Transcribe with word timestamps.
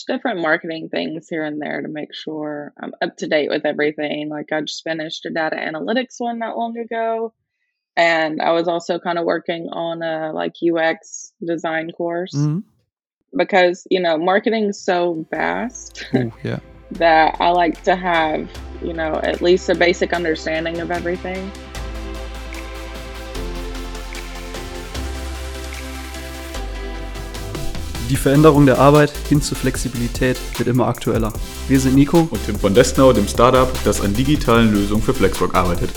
just 0.00 0.06
different 0.06 0.40
marketing 0.40 0.88
things 0.88 1.28
here 1.28 1.44
and 1.44 1.60
there 1.60 1.82
to 1.82 1.88
make 1.88 2.14
sure 2.14 2.72
I'm 2.82 2.92
up 3.02 3.16
to 3.18 3.26
date 3.28 3.50
with 3.50 3.64
everything. 3.66 4.28
Like 4.28 4.52
I 4.52 4.60
just 4.62 4.82
finished 4.84 5.26
a 5.26 5.30
data 5.30 5.56
analytics 5.56 6.16
one 6.18 6.38
not 6.38 6.56
long 6.56 6.76
ago. 6.78 7.32
And 7.96 8.40
I 8.40 8.52
was 8.52 8.68
also 8.68 8.98
kind 8.98 9.18
of 9.18 9.24
working 9.24 9.68
on 9.72 10.02
a 10.02 10.32
like 10.32 10.54
UX 10.62 11.32
design 11.44 11.90
course 11.90 12.34
Mhm. 12.34 12.62
because, 13.36 13.86
you 13.90 14.00
know, 14.00 14.16
marketing's 14.16 14.80
so 14.80 15.26
vast 15.30 16.06
Ooh, 16.14 16.32
yeah. 16.42 16.60
that 16.92 17.36
I 17.40 17.50
like 17.50 17.82
to 17.84 17.96
have, 17.96 18.48
you 18.82 18.94
know, 18.94 19.20
at 19.22 19.42
least 19.42 19.68
a 19.68 19.74
basic 19.74 20.12
understanding 20.12 20.80
of 20.80 20.90
everything. 20.90 21.50
Die 28.10 28.16
Veränderung 28.16 28.66
der 28.66 28.80
Arbeit 28.80 29.12
hin 29.28 29.40
zur 29.40 29.56
Flexibilität 29.56 30.36
wird 30.58 30.68
immer 30.68 30.88
aktueller. 30.88 31.32
Wir 31.68 31.78
sind 31.78 31.94
Nico. 31.94 32.26
und 32.28 32.44
Tim 32.44 32.56
von 32.56 32.74
Destnau, 32.74 33.12
dem 33.12 33.28
Startup, 33.28 33.68
das 33.84 34.00
an 34.00 34.12
digitalen 34.12 34.72
Lösungen 34.72 35.00
für 35.00 35.14
Flexwork 35.14 35.54
arbeitet. 35.54 35.90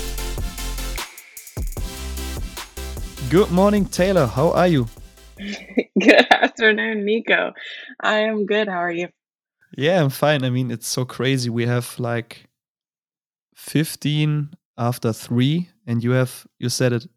Good 3.32 3.50
morning, 3.50 3.90
Taylor. 3.90 4.28
How 4.28 4.54
are 4.54 4.68
you? 4.68 4.86
good 6.00 6.28
afternoon, 6.30 7.04
Nico. 7.04 7.52
I 8.04 8.30
am 8.30 8.46
good. 8.46 8.68
How 8.68 8.84
are 8.84 8.94
you? 8.94 9.08
Yeah, 9.76 10.00
I'm 10.00 10.12
fine. 10.12 10.46
I 10.46 10.52
mean, 10.52 10.70
it's 10.70 10.88
so 10.88 11.06
crazy. 11.06 11.50
We 11.50 11.66
have 11.66 11.98
like 11.98 12.48
15 13.56 14.52
after 14.78 15.14
3, 15.14 15.68
and 15.88 16.04
you 16.04 16.12
have, 16.12 16.46
you 16.60 16.70
said 16.70 16.94
it, 16.94 17.08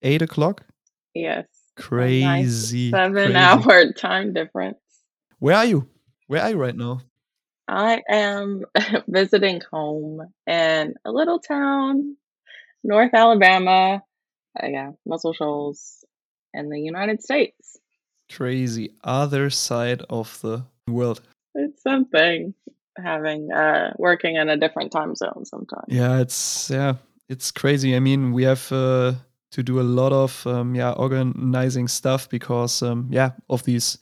8 0.00 0.22
o'clock? 0.22 0.64
Yes. 1.14 1.57
Crazy. 1.78 2.90
Seven 2.90 3.14
crazy. 3.14 3.34
hour 3.34 3.92
time 3.96 4.32
difference. 4.32 4.78
Where 5.38 5.56
are 5.56 5.64
you? 5.64 5.88
Where 6.26 6.42
are 6.42 6.50
you 6.50 6.56
right 6.56 6.76
now? 6.76 7.00
I 7.68 8.02
am 8.08 8.64
visiting 9.08 9.60
home 9.70 10.32
in 10.46 10.94
a 11.04 11.12
little 11.12 11.38
town, 11.38 12.16
North 12.82 13.14
Alabama. 13.14 14.02
Uh, 14.60 14.66
yeah, 14.66 14.90
Muscle 15.06 15.32
Shoals 15.32 16.04
in 16.54 16.70
the 16.70 16.80
United 16.80 17.22
States. 17.22 17.78
Crazy. 18.30 18.94
Other 19.04 19.50
side 19.50 20.02
of 20.10 20.40
the 20.40 20.64
world. 20.88 21.20
It's 21.54 21.82
something 21.82 22.54
having 22.96 23.52
uh 23.52 23.92
working 23.96 24.36
in 24.36 24.48
a 24.48 24.56
different 24.56 24.90
time 24.90 25.14
zone 25.14 25.44
sometimes. 25.44 25.86
Yeah, 25.88 26.18
it's 26.18 26.70
yeah, 26.70 26.94
it's 27.28 27.50
crazy. 27.50 27.94
I 27.94 28.00
mean, 28.00 28.32
we 28.32 28.42
have 28.44 28.70
uh, 28.72 29.12
to 29.50 29.62
do 29.62 29.80
a 29.80 29.82
lot 29.82 30.12
of 30.12 30.46
um, 30.46 30.74
yeah 30.74 30.92
organizing 30.92 31.88
stuff 31.88 32.28
because 32.28 32.82
um, 32.82 33.08
yeah 33.10 33.30
of 33.48 33.62
these 33.64 33.98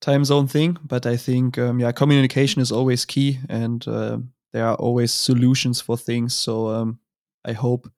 time 0.00 0.24
zone 0.24 0.48
thing. 0.48 0.76
But 0.84 1.06
I 1.06 1.16
think 1.16 1.58
um, 1.58 1.80
yeah, 1.80 1.92
communication 1.92 2.60
is 2.60 2.72
always 2.72 3.04
key, 3.04 3.38
and 3.48 3.86
uh, 3.88 4.18
there 4.52 4.66
are 4.66 4.76
always 4.76 5.12
solutions 5.12 5.80
for 5.80 5.96
things. 5.96 6.34
So 6.34 6.68
um, 6.68 6.98
I 7.44 7.52
hope 7.52 7.90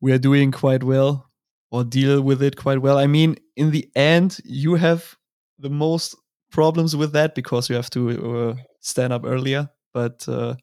we 0.00 0.12
are 0.12 0.18
doing 0.18 0.52
quite 0.52 0.82
well 0.82 1.30
or 1.70 1.84
deal 1.84 2.20
with 2.22 2.42
it 2.42 2.56
quite 2.56 2.80
well. 2.80 2.98
I 2.98 3.06
mean, 3.06 3.36
in 3.56 3.70
the 3.70 3.90
end, 3.94 4.38
you 4.44 4.74
have 4.74 5.16
the 5.58 5.70
most 5.70 6.14
problems 6.50 6.94
with 6.94 7.12
that 7.12 7.34
because 7.34 7.70
you 7.70 7.76
have 7.76 7.90
to 7.90 8.36
uh, 8.36 8.54
stand 8.80 9.12
up 9.12 9.24
earlier. 9.24 9.68
But 9.92 10.26
uh, 10.28 10.54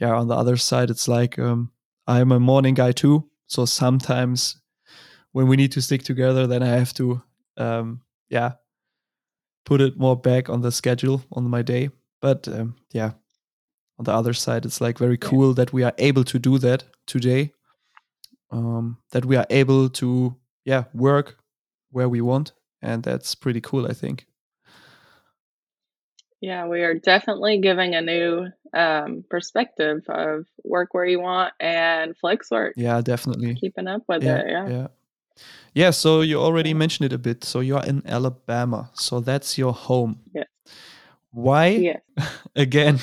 yeah, 0.00 0.14
on 0.14 0.28
the 0.28 0.34
other 0.34 0.56
side, 0.56 0.90
it's 0.90 1.08
like 1.08 1.38
um, 1.38 1.72
I'm 2.06 2.32
a 2.32 2.40
morning 2.40 2.74
guy 2.74 2.92
too. 2.92 3.28
So 3.46 3.64
sometimes 3.64 4.60
when 5.32 5.46
we 5.46 5.56
need 5.56 5.72
to 5.72 5.82
stick 5.82 6.02
together, 6.02 6.46
then 6.46 6.62
I 6.62 6.68
have 6.78 6.92
to, 6.94 7.22
um, 7.56 8.00
yeah, 8.28 8.52
put 9.64 9.80
it 9.80 9.98
more 9.98 10.16
back 10.16 10.48
on 10.48 10.60
the 10.62 10.72
schedule 10.72 11.22
on 11.32 11.44
my 11.50 11.62
day. 11.62 11.90
But 12.20 12.48
um, 12.48 12.76
yeah, 12.92 13.12
on 13.98 14.04
the 14.04 14.12
other 14.12 14.32
side, 14.32 14.64
it's 14.64 14.80
like 14.80 14.98
very 14.98 15.18
Yeah. 15.22 15.28
cool 15.28 15.54
that 15.54 15.72
we 15.72 15.82
are 15.84 15.94
able 15.98 16.24
to 16.24 16.38
do 16.38 16.58
that 16.58 16.84
today. 17.06 17.52
Um, 18.50 18.98
that 19.10 19.24
we 19.24 19.36
are 19.36 19.46
able 19.50 19.88
to, 19.90 20.36
yeah, 20.64 20.84
work 20.94 21.36
where 21.90 22.08
we 22.08 22.20
want, 22.20 22.52
and 22.80 23.02
that's 23.02 23.34
pretty 23.34 23.60
cool. 23.60 23.86
I 23.86 23.92
think. 23.92 24.26
Yeah, 26.40 26.66
we 26.66 26.82
are 26.82 26.94
definitely 26.94 27.58
giving 27.58 27.94
a 27.94 28.02
new 28.02 28.48
um 28.74 29.24
perspective 29.30 30.04
of 30.08 30.46
work 30.64 30.92
where 30.92 31.06
you 31.06 31.20
want 31.20 31.54
and 31.60 32.16
flex 32.16 32.50
work. 32.50 32.74
Yeah, 32.76 33.00
definitely. 33.00 33.54
Keeping 33.54 33.86
up 33.86 34.02
with 34.08 34.22
yeah, 34.22 34.36
it. 34.36 34.46
Yeah. 34.48 34.68
yeah. 34.68 34.86
Yeah, 35.74 35.90
so 35.90 36.22
you 36.22 36.40
already 36.40 36.72
mentioned 36.72 37.12
it 37.12 37.14
a 37.14 37.18
bit. 37.18 37.44
So 37.44 37.60
you 37.60 37.76
are 37.76 37.84
in 37.84 38.02
Alabama. 38.06 38.90
So 38.94 39.20
that's 39.20 39.58
your 39.58 39.74
home. 39.74 40.20
Yeah. 40.32 40.44
Why? 41.32 41.66
Yeah. 41.66 41.98
Again, 42.56 42.98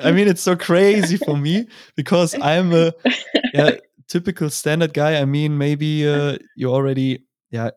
I 0.00 0.12
mean, 0.12 0.28
it's 0.28 0.42
so 0.42 0.54
crazy 0.54 1.16
for 1.16 1.36
me 1.36 1.66
because 1.96 2.36
I'm 2.40 2.72
a 2.72 2.92
yeah, 3.54 3.72
typical 4.06 4.50
standard 4.50 4.94
guy. 4.94 5.20
I 5.20 5.24
mean, 5.24 5.58
maybe 5.58 6.08
uh, 6.08 6.38
you 6.54 6.72
already 6.72 7.26
yeah 7.50 7.70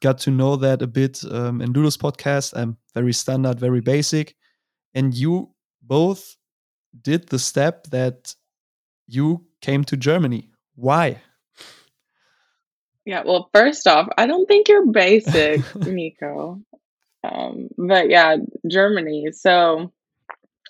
got 0.00 0.18
to 0.20 0.30
know 0.30 0.56
that 0.56 0.82
a 0.82 0.86
bit 0.86 1.22
um, 1.30 1.60
in 1.60 1.72
Ludo's 1.72 1.96
podcast. 1.96 2.52
I'm 2.56 2.76
very 2.94 3.12
standard, 3.12 3.58
very 3.58 3.80
basic, 3.80 4.34
and 4.94 5.14
you 5.14 5.50
both 5.82 6.36
did 7.02 7.28
the 7.28 7.38
step 7.38 7.86
that 7.88 8.34
you 9.06 9.46
came 9.60 9.84
to 9.84 9.96
Germany. 9.96 10.50
Why? 10.74 11.22
Yeah, 13.04 13.22
well, 13.24 13.48
first 13.54 13.86
off, 13.86 14.08
I 14.18 14.26
don't 14.26 14.46
think 14.46 14.68
you're 14.68 14.90
basic, 14.90 15.62
Nico. 15.76 16.60
Um, 17.22 17.68
but 17.78 18.10
yeah, 18.10 18.36
Germany. 18.68 19.28
So 19.32 19.92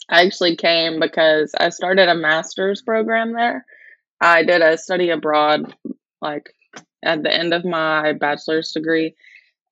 I 0.09 0.25
actually 0.25 0.57
came 0.57 1.01
because 1.01 1.55
I 1.59 1.71
started 1.71 2.09
a 2.09 2.15
master's 2.15 2.83
program 2.83 3.33
there. 3.33 3.65
I 4.21 4.45
did 4.45 4.63
a 4.63 4.79
study 4.79 5.11
abroad, 5.11 5.75
like 6.21 6.53
at 7.07 7.23
the 7.23 7.33
end 7.33 7.55
of 7.55 7.65
my 7.65 8.13
bachelor's 8.13 8.73
degree. 8.73 9.15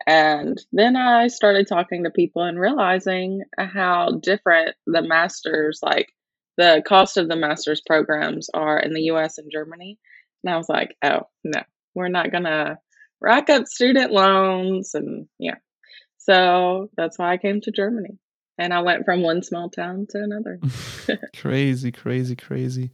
And 0.07 0.61
then 0.73 0.97
I 0.97 1.29
started 1.29 1.67
talking 1.67 2.05
to 2.05 2.11
people 2.11 2.43
and 2.43 2.59
realizing 2.59 3.43
how 3.59 4.19
different 4.23 4.75
the 4.87 5.03
master's, 5.03 5.81
like 5.83 6.09
the 6.57 6.83
cost 6.87 7.17
of 7.17 7.29
the 7.29 7.37
master's 7.37 7.83
programs 7.87 8.49
are 8.53 8.79
in 8.79 8.93
the 8.93 9.05
US 9.13 9.39
and 9.39 9.51
Germany. 9.51 9.99
And 10.43 10.53
I 10.53 10.57
was 10.57 10.69
like, 10.69 10.97
oh, 11.03 11.23
no, 11.43 11.63
we're 11.95 12.09
not 12.09 12.31
going 12.31 12.45
to 12.45 12.79
rack 13.21 13.49
up 13.51 13.67
student 13.67 14.13
loans. 14.13 14.95
And 14.95 15.27
yeah. 15.39 15.57
So 16.19 16.91
that's 16.97 17.19
why 17.19 17.33
I 17.33 17.39
came 17.39 17.61
to 17.63 17.71
Germany. 17.71 18.19
And 18.57 18.73
I 18.73 18.83
went 18.83 19.05
from 19.05 19.23
one 19.23 19.43
small 19.43 19.69
town 19.69 20.07
to 20.11 20.19
another. 20.19 20.61
crazy, 21.37 21.91
crazy, 21.91 22.37
crazy. 22.37 22.91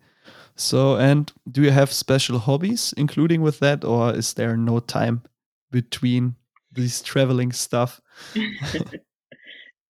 So, 0.60 0.97
and 0.97 1.32
do 1.50 1.62
you 1.62 1.71
have 1.71 1.93
special 1.93 2.38
hobbies 2.38 2.93
including 2.97 3.41
with 3.41 3.60
that, 3.60 3.84
or 3.84 4.15
is 4.15 4.34
there 4.34 4.56
no 4.56 4.81
time 4.81 5.22
between 5.71 6.37
these 6.72 7.03
traveling 7.03 7.53
stuff? 7.53 8.00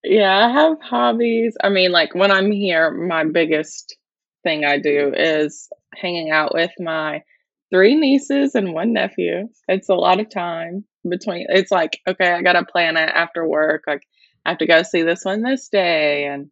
Yeah, 0.03 0.47
I 0.47 0.50
have 0.50 0.81
hobbies. 0.81 1.56
I 1.62 1.69
mean, 1.69 1.92
like 1.92 2.14
when 2.14 2.31
I'm 2.31 2.50
here, 2.50 2.91
my 2.91 3.25
biggest 3.25 3.97
thing 4.42 4.64
I 4.64 4.78
do 4.78 5.12
is 5.14 5.69
hanging 5.94 6.31
out 6.31 6.54
with 6.54 6.70
my 6.78 7.22
three 7.70 7.94
nieces 7.94 8.54
and 8.54 8.72
one 8.72 8.92
nephew. 8.92 9.48
It's 9.69 9.88
a 9.88 9.94
lot 9.94 10.19
of 10.19 10.31
time 10.31 10.84
between. 11.08 11.47
It's 11.50 11.70
like, 11.70 12.00
okay, 12.08 12.32
I 12.32 12.42
got 12.42 12.54
to 12.54 12.64
plan 12.64 12.97
it 12.97 13.10
after 13.10 13.47
work. 13.47 13.84
Like, 13.87 14.02
I 14.47 14.50
have 14.50 14.58
to 14.58 14.66
go 14.66 14.82
see 14.82 15.02
this 15.02 15.25
one 15.25 15.42
this 15.42 15.69
day. 15.69 16.25
And 16.26 16.50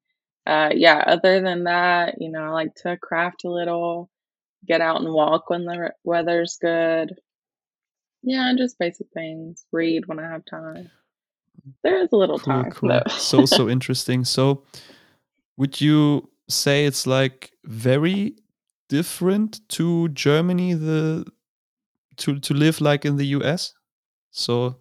uh, 0.49 0.71
yeah, 0.75 1.05
other 1.07 1.41
than 1.43 1.65
that, 1.65 2.17
you 2.21 2.31
know, 2.31 2.43
I 2.45 2.49
like 2.49 2.75
to 2.77 2.97
craft 2.97 3.45
a 3.45 3.51
little, 3.51 4.11
get 4.67 4.81
out 4.81 5.01
and 5.03 5.13
walk 5.13 5.51
when 5.51 5.67
the 5.67 5.93
weather's 6.05 6.59
good. 6.61 7.15
Yeah, 8.23 8.53
just 8.57 8.79
basic 8.79 9.09
things. 9.15 9.67
Read 9.73 10.07
when 10.07 10.19
I 10.19 10.31
have 10.31 10.45
time. 10.47 10.91
There 11.85 12.03
is 12.03 12.09
a 12.13 12.17
little 12.17 12.39
Cool, 12.39 12.65
time. 12.65 12.73
cool. 12.73 13.01
so, 13.11 13.47
so 13.47 13.69
interesting. 13.71 14.25
So, 14.25 14.65
would 15.59 15.81
you 15.81 16.31
say 16.49 16.87
it's 16.87 17.07
like 17.07 17.53
very 17.65 18.37
different 18.89 19.69
to 19.71 20.09
Germany, 20.11 20.75
the 20.75 21.27
to 22.19 22.41
to 22.41 22.55
live 22.55 22.81
like 22.81 23.05
in 23.05 23.17
the 23.17 23.27
US? 23.39 23.75
So, 24.31 24.77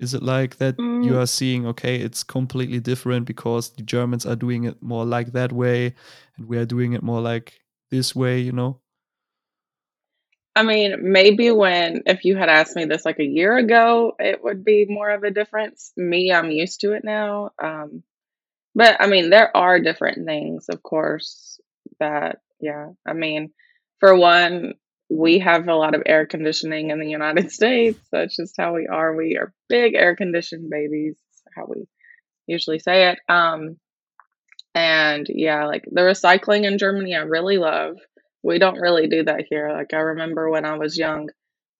is 0.00 0.14
it 0.14 0.22
like 0.22 0.56
that 0.58 0.78
you 1.00 1.16
Mm. 1.16 1.18
are 1.18 1.26
seeing 1.26 1.66
okay, 1.66 1.96
it's 1.96 2.22
completely 2.24 2.80
different 2.80 3.26
because 3.26 3.70
the 3.70 3.82
Germans 3.82 4.26
are 4.26 4.36
doing 4.36 4.64
it 4.64 4.82
more 4.82 5.04
like 5.04 5.32
that 5.32 5.52
way, 5.52 5.94
and 6.36 6.48
we 6.48 6.58
are 6.58 6.66
doing 6.66 6.92
it 6.94 7.02
more 7.02 7.20
like 7.20 7.60
this 7.90 8.14
way, 8.16 8.40
you 8.40 8.52
know? 8.52 8.80
I 10.56 10.62
mean, 10.64 11.12
maybe 11.12 11.50
when 11.50 12.02
if 12.06 12.24
you 12.24 12.36
had 12.36 12.48
asked 12.48 12.76
me 12.76 12.84
this 12.84 13.04
like 13.04 13.18
a 13.20 13.24
year 13.24 13.56
ago, 13.56 14.14
it 14.18 14.42
would 14.42 14.64
be 14.64 14.86
more 14.88 15.10
of 15.10 15.22
a 15.22 15.30
difference. 15.30 15.92
Me, 15.96 16.32
I'm 16.32 16.50
used 16.50 16.80
to 16.80 16.92
it 16.92 17.04
now. 17.04 17.50
Um, 17.62 18.02
but 18.74 18.96
I 19.00 19.06
mean, 19.08 19.30
there 19.30 19.56
are 19.56 19.80
different 19.80 20.26
things, 20.26 20.66
of 20.68 20.82
course, 20.82 21.60
that 22.00 22.40
yeah. 22.60 22.90
I 23.06 23.14
mean, 23.14 23.52
for 24.00 24.16
one, 24.16 24.74
we 25.10 25.38
have 25.38 25.68
a 25.68 25.74
lot 25.74 25.94
of 25.94 26.02
air 26.06 26.26
conditioning 26.26 26.90
in 26.90 26.98
the 26.98 27.08
United 27.08 27.50
States. 27.52 27.98
That's 28.12 28.36
just 28.36 28.54
how 28.58 28.74
we 28.74 28.86
are. 28.86 29.14
We 29.14 29.36
are 29.36 29.52
big 29.68 29.94
air 29.94 30.16
conditioned 30.16 30.70
babies. 30.70 31.16
How 31.56 31.66
we 31.66 31.86
usually 32.46 32.78
say 32.78 33.10
it. 33.10 33.18
Um, 33.28 33.78
and 34.74 35.26
yeah, 35.28 35.66
like 35.66 35.84
the 35.90 36.02
recycling 36.02 36.64
in 36.64 36.78
Germany, 36.78 37.14
I 37.14 37.20
really 37.20 37.58
love. 37.58 37.96
We 38.42 38.58
don't 38.58 38.80
really 38.80 39.08
do 39.08 39.24
that 39.24 39.44
here. 39.48 39.72
Like 39.72 39.92
I 39.92 39.98
remember 39.98 40.48
when 40.50 40.64
I 40.64 40.78
was 40.78 40.96
young, 40.96 41.30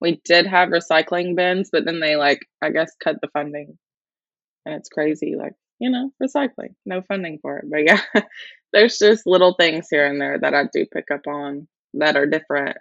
we 0.01 0.21
did 0.25 0.47
have 0.47 0.71
recycling 0.71 1.37
bins, 1.37 1.71
but 1.71 1.85
then 1.85 2.01
they 2.01 2.17
like 2.17 2.41
I 2.63 2.71
guess 2.71 2.93
cut 3.03 3.17
the 3.21 3.29
funding, 3.29 3.79
and 4.65 4.75
it's 4.75 4.89
crazy. 4.89 5.37
Like 5.37 5.53
you 5.79 5.91
know, 5.91 6.11
recycling, 6.21 6.75
no 6.85 7.03
funding 7.03 7.39
for 7.41 7.59
it. 7.59 7.67
But 7.71 7.85
yeah, 7.85 8.01
there's 8.73 8.99
just 8.99 9.27
little 9.27 9.55
things 9.55 9.87
here 9.91 10.07
and 10.07 10.21
there 10.21 10.39
that 10.39 10.55
I 10.55 10.65
do 10.73 10.85
pick 10.87 11.11
up 11.13 11.27
on 11.29 11.69
that 11.95 12.17
are 12.17 12.27
different 12.27 12.79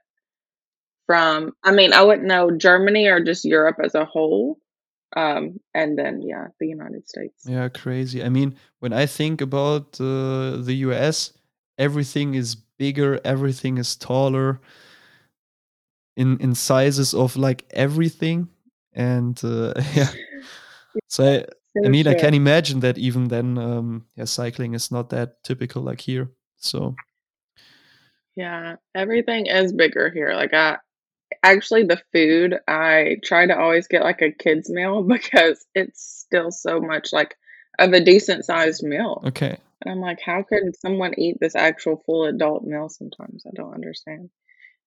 from. 1.07 1.53
I 1.63 1.71
mean, 1.71 1.93
I 1.93 2.03
wouldn't 2.03 2.27
know 2.27 2.51
Germany 2.51 3.07
or 3.07 3.19
just 3.19 3.45
Europe 3.45 3.77
as 3.83 3.95
a 3.95 4.05
whole. 4.05 4.59
Um, 5.15 5.59
and 5.73 5.97
then 5.97 6.21
yeah, 6.21 6.47
the 6.59 6.67
United 6.67 7.07
States. 7.07 7.43
Yeah, 7.45 7.69
crazy. 7.69 8.21
I 8.23 8.29
mean, 8.29 8.55
when 8.79 8.93
I 8.93 9.07
think 9.07 9.41
about 9.41 9.99
uh, 9.99 10.57
the 10.57 10.75
US, 10.87 11.33
everything 11.79 12.35
is 12.35 12.55
bigger, 12.55 13.19
everything 13.23 13.77
is 13.79 13.95
taller 13.95 14.59
in 16.15 16.37
in 16.39 16.53
sizes 16.53 17.13
of 17.13 17.37
like 17.37 17.65
everything, 17.71 18.49
and 18.93 19.39
uh, 19.43 19.73
yeah. 19.95 20.11
So 21.07 21.23
I, 21.23 21.45
I 21.85 21.89
mean, 21.89 22.07
I 22.07 22.15
can 22.15 22.33
imagine 22.33 22.81
that 22.81 22.97
even 22.97 23.27
then, 23.27 23.57
um, 23.57 24.05
yeah, 24.15 24.25
cycling 24.25 24.73
is 24.73 24.91
not 24.91 25.09
that 25.11 25.43
typical 25.43 25.83
like 25.83 26.01
here. 26.01 26.29
So 26.57 26.95
yeah, 28.35 28.75
everything 28.93 29.45
is 29.45 29.73
bigger 29.73 30.09
here. 30.09 30.33
Like 30.33 30.53
I, 30.53 30.77
actually 31.43 31.83
the 31.83 32.01
food 32.11 32.59
I 32.67 33.17
try 33.23 33.45
to 33.45 33.57
always 33.57 33.87
get 33.87 34.03
like 34.03 34.21
a 34.21 34.31
kids 34.31 34.69
meal 34.69 35.03
because 35.07 35.65
it's 35.75 36.25
still 36.25 36.51
so 36.51 36.79
much 36.79 37.13
like 37.13 37.35
of 37.79 37.93
a 37.93 37.99
decent 37.99 38.45
sized 38.45 38.83
meal. 38.83 39.23
Okay. 39.27 39.57
And 39.83 39.91
I'm 39.91 40.01
like, 40.01 40.19
how 40.19 40.43
could 40.43 40.75
someone 40.79 41.13
eat 41.17 41.37
this 41.39 41.55
actual 41.55 42.01
full 42.05 42.25
adult 42.25 42.63
meal 42.63 42.89
sometimes? 42.89 43.43
I 43.45 43.51
don't 43.53 43.73
understand. 43.73 44.29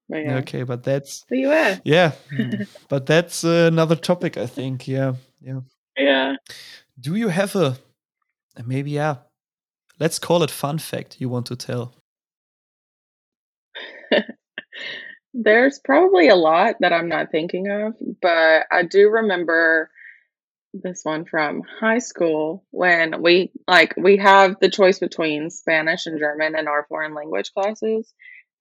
But 0.09 0.25
yeah. 0.25 0.37
Okay, 0.39 0.65
but 0.65 0.83
that's 0.83 1.25
the 1.29 1.47
US. 1.47 1.81
Yeah. 1.85 2.13
but 2.89 3.07
that's 3.07 3.45
uh, 3.45 3.69
another 3.71 3.97
topic, 3.97 4.37
I 4.37 4.47
think. 4.47 4.89
Yeah. 4.89 5.15
Yeah. 5.41 5.61
Yeah. 5.97 6.35
Do 6.99 7.15
you 7.15 7.29
have 7.29 7.55
a 7.55 7.79
maybe 8.67 8.91
yeah, 8.91 9.17
let's 9.99 10.19
call 10.19 10.43
it 10.43 10.51
fun 10.51 10.79
fact 10.79 11.21
you 11.21 11.29
want 11.29 11.47
to 11.47 11.57
tell? 11.57 11.95
There's 15.33 15.79
probably 15.79 16.29
a 16.29 16.35
lot 16.35 16.77
that 16.81 16.93
I'm 16.93 17.09
not 17.09 17.31
thinking 17.31 17.71
of, 17.71 17.95
but 18.21 18.67
I 18.71 18.83
do 18.83 19.09
remember 19.11 19.91
this 20.73 21.01
one 21.05 21.25
from 21.25 21.63
high 21.81 21.99
school 21.99 22.65
when 22.71 23.23
we 23.23 23.51
like 23.67 23.95
we 23.97 24.17
have 24.19 24.57
the 24.61 24.71
choice 24.71 24.99
between 24.99 25.51
Spanish 25.51 26.07
and 26.07 26.19
German 26.19 26.57
in 26.57 26.69
our 26.69 26.87
foreign 26.89 27.15
language 27.15 27.53
classes. 27.53 28.13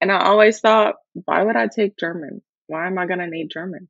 And 0.01 0.11
I 0.11 0.25
always 0.25 0.59
thought, 0.59 0.95
why 1.13 1.43
would 1.43 1.55
I 1.55 1.67
take 1.67 1.97
German? 1.97 2.41
Why 2.67 2.87
am 2.87 2.97
I 2.97 3.05
going 3.05 3.19
to 3.19 3.27
need 3.27 3.49
German? 3.51 3.89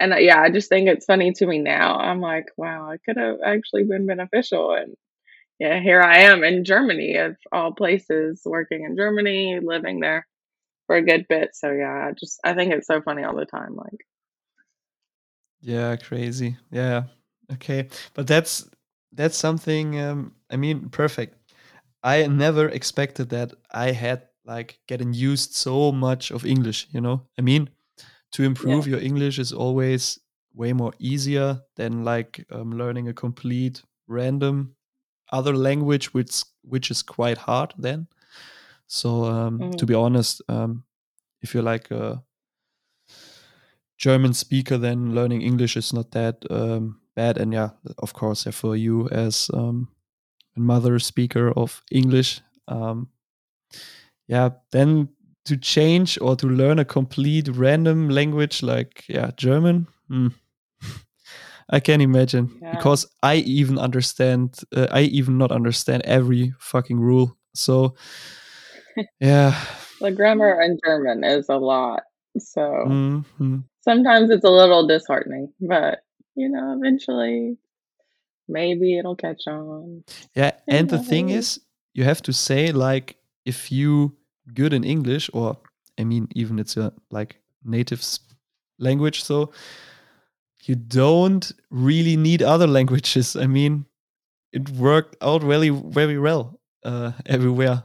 And 0.00 0.12
uh, 0.12 0.16
yeah, 0.16 0.40
I 0.40 0.50
just 0.50 0.68
think 0.68 0.88
it's 0.88 1.06
funny 1.06 1.32
to 1.32 1.46
me 1.46 1.58
now. 1.58 1.96
I'm 1.96 2.20
like, 2.20 2.46
wow, 2.56 2.90
it 2.90 3.00
could 3.04 3.18
have 3.18 3.38
actually 3.44 3.84
been 3.84 4.06
beneficial. 4.06 4.72
And 4.74 4.96
yeah, 5.58 5.80
here 5.80 6.00
I 6.00 6.22
am 6.22 6.42
in 6.44 6.64
Germany, 6.64 7.16
of 7.16 7.36
all 7.52 7.72
places, 7.72 8.42
working 8.44 8.84
in 8.84 8.96
Germany, 8.96 9.60
living 9.62 10.00
there 10.00 10.26
for 10.86 10.96
a 10.96 11.02
good 11.02 11.26
bit. 11.28 11.50
So 11.54 11.70
yeah, 11.70 12.08
I 12.08 12.12
just 12.12 12.40
I 12.44 12.54
think 12.54 12.72
it's 12.72 12.86
so 12.86 13.00
funny 13.02 13.24
all 13.24 13.36
the 13.36 13.46
time. 13.46 13.76
Like, 13.76 14.00
yeah, 15.60 15.96
crazy. 15.96 16.56
Yeah, 16.70 17.04
okay, 17.52 17.88
but 18.14 18.26
that's 18.26 18.68
that's 19.12 19.36
something. 19.36 20.00
Um, 20.00 20.34
I 20.50 20.56
mean, 20.56 20.88
perfect. 20.88 21.36
I 22.02 22.26
never 22.26 22.68
expected 22.68 23.30
that 23.30 23.52
I 23.70 23.92
had 23.92 24.22
like 24.44 24.78
getting 24.88 25.14
used 25.14 25.54
so 25.54 25.92
much 25.92 26.30
of 26.30 26.44
English. 26.44 26.88
You 26.90 27.00
know, 27.00 27.22
I 27.38 27.42
mean, 27.42 27.70
to 28.32 28.42
improve 28.42 28.86
yeah. 28.86 28.96
your 28.96 29.02
English 29.02 29.38
is 29.38 29.52
always 29.52 30.18
way 30.54 30.72
more 30.72 30.92
easier 30.98 31.60
than 31.76 32.04
like 32.04 32.44
um, 32.50 32.76
learning 32.76 33.08
a 33.08 33.14
complete 33.14 33.82
random 34.08 34.74
other 35.30 35.56
language, 35.56 36.12
which 36.12 36.42
which 36.62 36.90
is 36.90 37.02
quite 37.02 37.38
hard 37.38 37.72
then. 37.78 38.06
So 38.92 39.24
um, 39.24 39.58
mm. 39.58 39.76
to 39.78 39.86
be 39.86 39.94
honest, 39.94 40.42
um, 40.50 40.84
if 41.40 41.54
you're 41.54 41.62
like 41.62 41.90
a 41.90 42.22
German 43.96 44.34
speaker, 44.34 44.76
then 44.76 45.14
learning 45.14 45.40
English 45.40 45.78
is 45.78 45.94
not 45.94 46.10
that 46.10 46.44
um, 46.50 47.00
bad. 47.16 47.38
And 47.38 47.54
yeah, 47.54 47.70
of 47.96 48.12
course, 48.12 48.44
for 48.52 48.76
you 48.76 49.08
as 49.08 49.50
um, 49.54 49.88
a 50.58 50.60
mother 50.60 50.98
speaker 50.98 51.52
of 51.56 51.82
English, 51.90 52.42
um, 52.68 53.08
yeah, 54.28 54.50
then 54.72 55.08
to 55.46 55.56
change 55.56 56.18
or 56.20 56.36
to 56.36 56.46
learn 56.46 56.78
a 56.78 56.84
complete 56.84 57.48
random 57.48 58.10
language 58.10 58.62
like 58.62 59.04
yeah 59.08 59.30
German. 59.38 59.86
Hmm. 60.08 60.28
I 61.70 61.80
can't 61.80 62.02
imagine 62.02 62.58
yeah. 62.60 62.72
because 62.72 63.06
I 63.22 63.36
even 63.36 63.78
understand. 63.78 64.58
Uh, 64.76 64.88
I 64.90 65.00
even 65.04 65.38
not 65.38 65.50
understand 65.50 66.02
every 66.04 66.52
fucking 66.58 67.00
rule. 67.00 67.38
So 67.54 67.94
yeah. 69.20 69.58
The 70.00 70.10
grammar 70.10 70.60
in 70.60 70.80
German 70.84 71.22
is 71.22 71.48
a 71.48 71.58
lot. 71.58 72.02
So 72.36 72.60
mm-hmm. 72.60 73.58
sometimes 73.82 74.30
it's 74.30 74.44
a 74.44 74.50
little 74.50 74.84
disheartening, 74.84 75.52
but 75.60 76.00
you 76.34 76.48
know, 76.48 76.74
eventually 76.76 77.56
maybe 78.48 78.98
it'll 78.98 79.14
catch 79.14 79.46
on. 79.46 80.02
Yeah, 80.34 80.52
and 80.66 80.90
the 80.90 80.98
thing 80.98 81.28
is, 81.28 81.60
you 81.94 82.02
have 82.02 82.20
to 82.22 82.32
say 82.32 82.72
like 82.72 83.16
if 83.44 83.70
you 83.70 84.16
good 84.52 84.72
in 84.72 84.82
English 84.82 85.30
or 85.32 85.56
I 85.96 86.02
mean 86.02 86.26
even 86.34 86.58
it's 86.58 86.76
a 86.76 86.92
like 87.12 87.36
native 87.62 88.02
language 88.80 89.22
so 89.22 89.52
you 90.64 90.74
don't 90.74 91.52
really 91.70 92.16
need 92.16 92.42
other 92.42 92.66
languages. 92.66 93.36
I 93.36 93.46
mean, 93.46 93.86
it 94.52 94.68
worked 94.70 95.16
out 95.22 95.42
really 95.42 95.70
very 95.70 96.18
well 96.18 96.60
uh, 96.84 97.12
everywhere. 97.26 97.82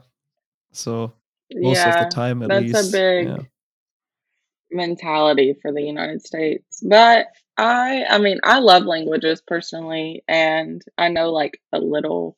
So 0.78 1.12
most 1.52 1.76
yeah, 1.76 2.04
of 2.04 2.10
the 2.10 2.14
time, 2.14 2.42
at 2.42 2.48
that's 2.48 2.62
least. 2.62 2.74
That's 2.74 2.88
a 2.88 2.92
big 2.92 3.28
yeah. 3.28 3.38
mentality 4.70 5.54
for 5.60 5.72
the 5.72 5.82
United 5.82 6.24
States. 6.24 6.82
But 6.86 7.26
I, 7.56 8.04
I 8.08 8.18
mean, 8.18 8.38
I 8.44 8.60
love 8.60 8.84
languages 8.84 9.42
personally, 9.46 10.22
and 10.28 10.82
I 10.96 11.08
know 11.08 11.30
like 11.30 11.60
a 11.72 11.78
little 11.78 12.36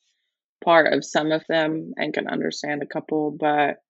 part 0.64 0.92
of 0.92 1.04
some 1.04 1.32
of 1.32 1.44
them 1.48 1.92
and 1.96 2.14
can 2.14 2.28
understand 2.28 2.82
a 2.82 2.86
couple. 2.86 3.30
But 3.30 3.82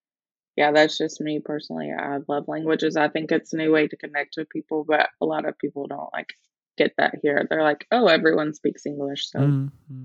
yeah, 0.57 0.73
that's 0.73 0.99
just 0.99 1.21
me 1.21 1.39
personally. 1.39 1.93
I 1.97 2.19
love 2.29 2.49
languages. 2.49 2.97
I 2.97 3.09
think 3.09 3.31
it's 3.31 3.53
a 3.53 3.57
new 3.57 3.73
way 3.73 3.87
to 3.87 3.97
connect 3.97 4.35
with 4.37 4.51
people, 4.51 4.85
but 4.85 5.09
a 5.21 5.27
lot 5.27 5.47
of 5.47 5.59
people 5.59 5.87
don't 5.87 6.13
like 6.13 6.35
get 6.77 6.93
that 6.99 7.17
here. 7.23 7.47
They're 7.49 7.63
like, 7.63 7.87
oh, 7.93 8.07
everyone 8.07 8.55
speaks 8.55 8.87
English, 8.87 9.31
so. 9.31 9.39
Mm-hmm. 9.39 10.05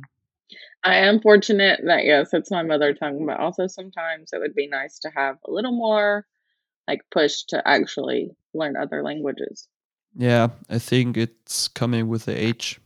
I 0.83 0.97
am 0.97 1.19
fortunate 1.19 1.81
that 1.85 2.05
yes, 2.05 2.29
it's 2.33 2.51
my 2.51 2.61
mother 2.61 2.93
tongue, 2.93 3.25
but 3.25 3.39
also 3.39 3.67
sometimes 3.67 4.31
it 4.33 4.39
would 4.39 4.53
be 4.53 4.67
nice 4.67 4.99
to 4.99 5.09
have 5.15 5.37
a 5.47 5.51
little 5.51 5.71
more 5.71 6.25
like 6.87 7.01
push 7.11 7.43
to 7.45 7.67
actually 7.67 8.31
learn 8.53 8.77
other 8.77 9.01
languages. 9.01 9.67
Yeah, 10.15 10.49
I 10.69 10.79
think 10.79 11.17
it's 11.17 11.67
coming 11.67 12.07
with 12.07 12.25
the 12.25 12.39
age. 12.39 12.79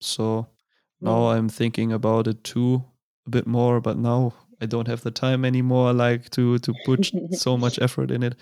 So 0.00 0.46
now 1.00 1.20
mm. 1.20 1.34
I'm 1.34 1.48
thinking 1.48 1.92
about 1.92 2.26
it 2.28 2.44
too 2.44 2.84
a 3.26 3.30
bit 3.30 3.46
more, 3.46 3.80
but 3.80 3.96
now 3.96 4.34
I 4.60 4.66
don't 4.66 4.88
have 4.88 5.02
the 5.02 5.10
time 5.10 5.44
anymore 5.44 5.92
like 5.92 6.30
to 6.30 6.58
to 6.58 6.74
put 6.84 7.10
so 7.32 7.56
much 7.56 7.78
effort 7.80 8.10
in 8.10 8.22
it. 8.22 8.36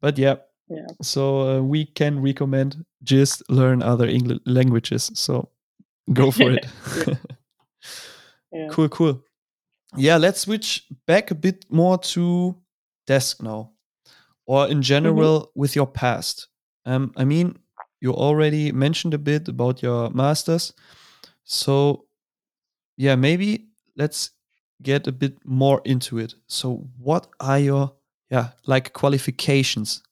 But 0.00 0.18
yeah. 0.18 0.36
Yeah. 0.68 0.86
So 1.00 1.48
uh, 1.48 1.62
we 1.62 1.86
can 1.86 2.20
recommend 2.20 2.84
just 3.02 3.42
learn 3.48 3.82
other 3.82 4.06
English 4.06 4.40
languages. 4.44 5.10
So 5.14 5.48
go 6.12 6.30
for 6.30 6.50
it. 6.50 6.66
Yeah. 8.52 8.68
Cool, 8.70 8.88
cool. 8.88 9.24
Yeah, 9.96 10.16
let's 10.16 10.40
switch 10.40 10.86
back 11.06 11.30
a 11.30 11.34
bit 11.34 11.64
more 11.70 11.98
to 11.98 12.56
DeskNow, 13.06 13.70
or 14.46 14.68
in 14.68 14.82
general 14.82 15.40
mm-hmm. 15.40 15.60
with 15.60 15.74
your 15.74 15.86
past. 15.86 16.48
Um, 16.84 17.12
I 17.16 17.24
mean, 17.24 17.58
you 18.00 18.12
already 18.12 18.70
mentioned 18.72 19.14
a 19.14 19.18
bit 19.18 19.48
about 19.48 19.82
your 19.82 20.10
masters, 20.10 20.72
so 21.44 22.04
yeah, 22.96 23.16
maybe 23.16 23.68
let's 23.96 24.30
get 24.82 25.06
a 25.06 25.12
bit 25.12 25.38
more 25.44 25.80
into 25.84 26.18
it. 26.18 26.34
So, 26.46 26.88
what 26.98 27.26
are 27.40 27.58
your 27.58 27.94
yeah 28.30 28.50
like 28.66 28.92
qualifications? 28.92 30.02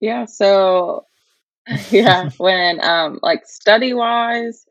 Yeah, 0.00 0.24
so 0.26 1.06
yeah, 1.90 2.30
when 2.38 2.82
um 2.82 3.18
like 3.22 3.46
study 3.46 3.92
wise, 3.92 4.66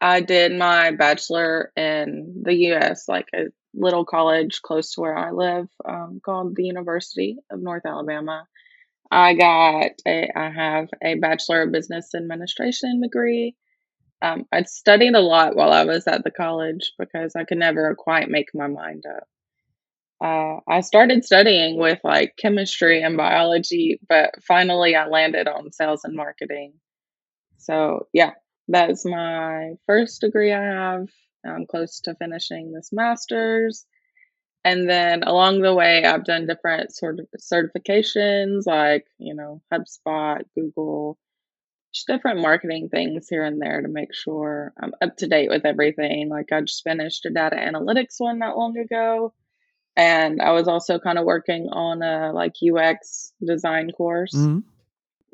I 0.00 0.20
did 0.20 0.52
my 0.52 0.92
bachelor 0.92 1.72
in 1.76 2.42
the 2.44 2.54
US, 2.72 3.08
like 3.08 3.28
a 3.34 3.46
little 3.74 4.04
college 4.04 4.62
close 4.62 4.92
to 4.94 5.00
where 5.00 5.16
I 5.16 5.30
live, 5.30 5.68
um, 5.84 6.20
called 6.24 6.56
the 6.56 6.64
University 6.64 7.38
of 7.50 7.60
North 7.60 7.86
Alabama. 7.86 8.46
I 9.10 9.34
got 9.34 9.92
a, 10.06 10.30
I 10.36 10.50
have 10.50 10.88
a 11.02 11.14
Bachelor 11.14 11.62
of 11.62 11.72
Business 11.72 12.14
Administration 12.14 13.00
degree, 13.00 13.54
um, 14.22 14.46
I 14.52 14.62
studied 14.62 15.14
a 15.14 15.20
lot 15.20 15.56
while 15.56 15.72
I 15.72 15.84
was 15.84 16.06
at 16.06 16.24
the 16.24 16.30
college 16.30 16.92
because 16.98 17.36
I 17.36 17.44
could 17.44 17.58
never 17.58 17.94
quite 17.94 18.30
make 18.30 18.54
my 18.54 18.66
mind 18.66 19.04
up. 19.06 19.24
Uh, 20.24 20.60
I 20.66 20.80
started 20.80 21.24
studying 21.24 21.78
with 21.78 22.00
like 22.02 22.34
chemistry 22.38 23.02
and 23.02 23.16
biology, 23.16 24.00
but 24.08 24.34
finally 24.42 24.96
I 24.96 25.06
landed 25.08 25.46
on 25.48 25.72
sales 25.72 26.04
and 26.04 26.16
marketing. 26.16 26.74
So, 27.58 28.06
yeah, 28.12 28.32
that's 28.68 29.04
my 29.04 29.74
first 29.86 30.20
degree 30.20 30.52
I 30.52 30.62
have. 30.62 31.08
I'm 31.44 31.66
close 31.66 32.00
to 32.00 32.14
finishing 32.14 32.72
this 32.72 32.90
master's. 32.92 33.86
And 34.64 34.90
then 34.90 35.22
along 35.22 35.60
the 35.60 35.74
way, 35.74 36.04
I've 36.04 36.24
done 36.24 36.46
different 36.46 36.92
sort 36.92 37.20
of 37.20 37.26
certifications 37.40 38.66
like, 38.66 39.06
you 39.18 39.34
know, 39.34 39.62
HubSpot, 39.72 40.42
Google, 40.56 41.18
just 41.94 42.08
different 42.08 42.40
marketing 42.40 42.88
things 42.88 43.28
here 43.28 43.44
and 43.44 43.62
there 43.62 43.80
to 43.80 43.88
make 43.88 44.12
sure 44.12 44.72
I'm 44.82 44.92
up 45.00 45.16
to 45.18 45.28
date 45.28 45.50
with 45.50 45.64
everything. 45.64 46.28
Like 46.28 46.50
I 46.52 46.62
just 46.62 46.82
finished 46.82 47.26
a 47.26 47.30
data 47.30 47.56
analytics 47.56 48.16
one 48.18 48.40
not 48.40 48.58
long 48.58 48.76
ago. 48.76 49.32
And 49.96 50.42
I 50.42 50.50
was 50.50 50.68
also 50.68 50.98
kind 50.98 51.18
of 51.18 51.24
working 51.24 51.68
on 51.70 52.02
a 52.02 52.32
like 52.32 52.54
UX 52.60 53.32
design 53.42 53.92
course 53.92 54.34
Mhm. 54.34 54.64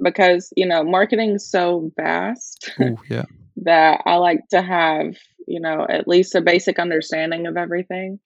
Because, 0.03 0.53
you 0.57 0.67
know, 0.67 0.83
marketing's 0.85 1.49
so 1.49 1.91
vast 1.97 2.71
Oh, 2.81 2.97
yeah. 3.09 3.25
that 3.57 4.03
I 4.07 4.17
like 4.17 4.41
to 4.51 4.63
have, 4.63 5.17
you 5.47 5.61
know, 5.61 5.87
at 5.89 6.09
least 6.09 6.35
a 6.35 6.41
basic 6.41 6.79
understanding 6.79 7.47
of 7.47 7.57
everything. 7.57 8.19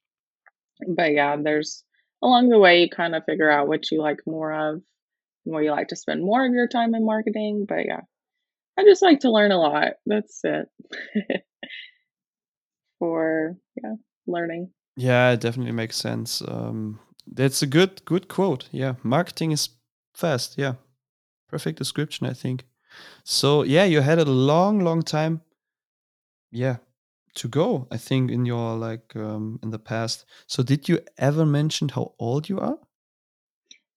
But 0.88 1.12
yeah, 1.12 1.36
there's 1.42 1.84
along 2.22 2.48
the 2.48 2.58
way 2.58 2.82
you 2.82 2.90
kind 2.90 3.14
of 3.14 3.24
figure 3.24 3.50
out 3.50 3.68
what 3.68 3.90
you 3.90 4.00
like 4.00 4.20
more 4.26 4.52
of, 4.52 4.74
and 5.44 5.54
where 5.54 5.62
you 5.62 5.70
like 5.70 5.88
to 5.88 5.96
spend 5.96 6.22
more 6.22 6.44
of 6.44 6.52
your 6.52 6.68
time 6.68 6.94
in 6.94 7.04
marketing. 7.04 7.66
But 7.68 7.86
yeah, 7.86 8.00
I 8.78 8.84
just 8.84 9.02
like 9.02 9.20
to 9.20 9.30
learn 9.30 9.52
a 9.52 9.58
lot. 9.58 9.94
That's 10.06 10.40
it. 10.44 10.68
For 12.98 13.56
yeah, 13.82 13.94
learning. 14.26 14.70
Yeah, 14.96 15.32
it 15.32 15.40
definitely 15.40 15.72
makes 15.72 15.96
sense. 15.96 16.42
Um, 16.46 16.98
that's 17.26 17.62
a 17.62 17.66
good 17.66 18.04
good 18.04 18.28
quote. 18.28 18.68
Yeah, 18.72 18.94
marketing 19.02 19.52
is 19.52 19.68
fast. 20.14 20.56
Yeah, 20.56 20.74
perfect 21.56 21.78
description, 21.78 22.26
I 22.30 22.34
think. 22.34 22.64
So 23.24 23.64
yeah, 23.64 23.84
you 23.88 24.02
had 24.02 24.18
a 24.18 24.24
long, 24.24 24.84
long 24.84 25.02
time. 25.02 25.40
Yeah, 26.50 26.76
to 27.34 27.48
go. 27.48 27.86
I 27.90 27.98
think 27.98 28.30
in 28.30 28.46
your 28.46 28.76
like 28.76 29.16
um, 29.16 29.58
in 29.62 29.70
the 29.70 29.78
past. 29.78 30.26
So 30.46 30.62
did 30.62 30.88
you 30.88 30.98
ever 31.16 31.46
mention 31.46 31.88
how 31.88 32.12
old 32.18 32.48
you 32.48 32.60
are? 32.60 32.78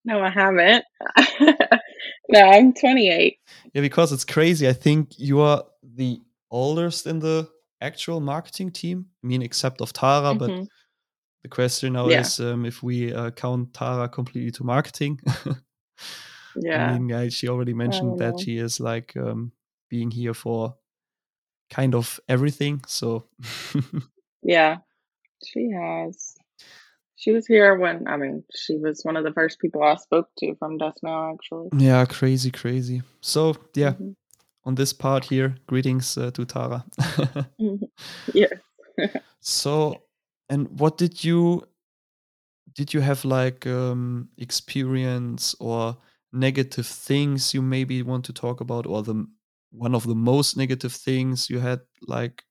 No, 0.04 0.20
I 0.22 0.30
haven't. 0.30 0.84
no, 2.28 2.40
I'm 2.40 2.72
28. 2.72 3.38
Yeah, 3.74 3.82
because 3.82 4.12
it's 4.14 4.24
crazy. 4.24 4.68
I 4.68 4.72
think 4.72 5.18
you 5.18 5.40
are 5.40 5.64
the 5.82 6.20
oldest 6.50 7.06
in 7.06 7.20
the 7.20 7.48
actual 7.80 8.20
marketing 8.20 8.72
team. 8.72 9.06
I 9.22 9.26
mean, 9.26 9.42
except 9.42 9.80
of 9.80 9.92
Tara, 9.92 10.34
but 10.34 10.50
Mhm. 10.50 10.66
the 11.42 11.48
question 11.48 11.92
now 11.92 12.08
Yeah. 12.08 12.20
is 12.20 12.40
um, 12.40 12.64
if 12.64 12.82
we 12.82 13.12
uh, 13.14 13.30
count 13.30 13.74
Tara 13.74 14.08
completely 14.08 14.50
to 14.52 14.64
marketing. 14.64 15.20
Yeah. 16.56 16.86
I 16.86 16.98
mean, 16.98 17.08
yeah, 17.08 17.28
she 17.28 17.48
already 17.48 17.74
mentioned 17.74 18.18
that 18.18 18.32
know. 18.32 18.38
she 18.38 18.58
is 18.58 18.80
like 18.80 19.16
um, 19.16 19.52
being 19.88 20.10
here 20.10 20.34
for 20.34 20.74
kind 21.70 21.94
of 21.94 22.20
everything. 22.28 22.82
So 22.86 23.26
Yeah, 24.42 24.78
she 25.44 25.70
has. 25.70 26.34
She 27.16 27.32
was 27.32 27.46
here 27.46 27.76
when, 27.76 28.08
I 28.08 28.16
mean, 28.16 28.44
she 28.54 28.76
was 28.76 29.02
one 29.04 29.16
of 29.16 29.24
the 29.24 29.32
first 29.32 29.58
people 29.60 29.82
I 29.82 29.96
spoke 29.96 30.28
to 30.38 30.54
from 30.56 30.78
Now, 31.02 31.34
actually. 31.34 31.68
yeah, 31.76 32.06
crazy, 32.06 32.50
crazy. 32.50 33.02
So 33.20 33.56
yeah, 33.74 33.92
Mhm. 33.92 34.14
on 34.64 34.74
this 34.74 34.92
part 34.94 35.24
here, 35.24 35.56
greetings 35.66 36.16
uh, 36.16 36.30
to 36.30 36.44
Tara. 36.46 36.84
yeah. 38.34 38.46
so, 39.40 40.02
and 40.48 40.80
what 40.80 40.96
did 40.98 41.22
you 41.22 41.62
did 42.74 42.94
you 42.94 43.00
have 43.00 43.24
like 43.24 43.66
um, 43.66 44.28
experience 44.38 45.54
or 45.60 45.96
negative 46.32 46.86
things 46.86 47.54
you 47.54 47.62
maybe 47.62 48.02
want 48.02 48.24
to 48.26 48.32
talk 48.32 48.60
about, 48.60 48.86
or 48.86 49.02
the 49.02 49.26
one 49.70 49.94
of 49.94 50.06
the 50.06 50.14
most 50.14 50.56
negative 50.56 50.92
things 50.92 51.48
you 51.48 51.60
had 51.60 51.80
like 52.06 52.42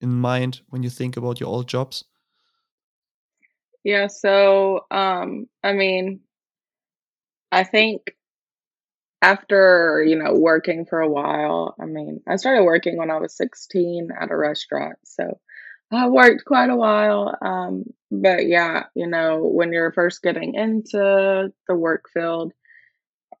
in 0.00 0.12
mind 0.12 0.60
when 0.68 0.82
you 0.82 0.90
think 0.90 1.16
about 1.16 1.40
your 1.40 1.48
old 1.48 1.68
jobs? 1.68 2.04
Yeah, 3.84 4.06
so 4.08 4.86
um 4.90 5.46
I 5.62 5.72
mean, 5.72 6.20
I 7.52 7.64
think 7.64 8.14
after, 9.22 10.04
you 10.06 10.16
know, 10.16 10.34
working 10.34 10.84
for 10.84 11.00
a 11.00 11.08
while, 11.08 11.74
I 11.80 11.86
mean, 11.86 12.20
I 12.28 12.36
started 12.36 12.64
working 12.64 12.98
when 12.98 13.10
I 13.10 13.16
was 13.18 13.36
16 13.36 14.10
at 14.20 14.30
a 14.30 14.36
restaurant. 14.36 14.98
So 15.04 15.40
I 15.90 16.08
worked 16.08 16.44
quite 16.44 16.68
a 16.70 16.76
while. 16.76 17.34
Um, 17.40 17.84
but 18.10 18.46
yeah, 18.46 18.84
you 18.94 19.06
know, 19.06 19.44
when 19.44 19.72
you're 19.72 19.92
first 19.92 20.22
getting 20.22 20.54
into 20.54 21.52
the 21.68 21.74
work 21.74 22.04
field 22.12 22.52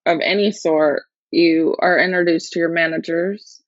of 0.06 0.20
any 0.22 0.52
sort, 0.52 1.02
you 1.30 1.76
are 1.78 1.98
introduced 1.98 2.52
to 2.52 2.58
your 2.58 2.70
managers. 2.70 3.60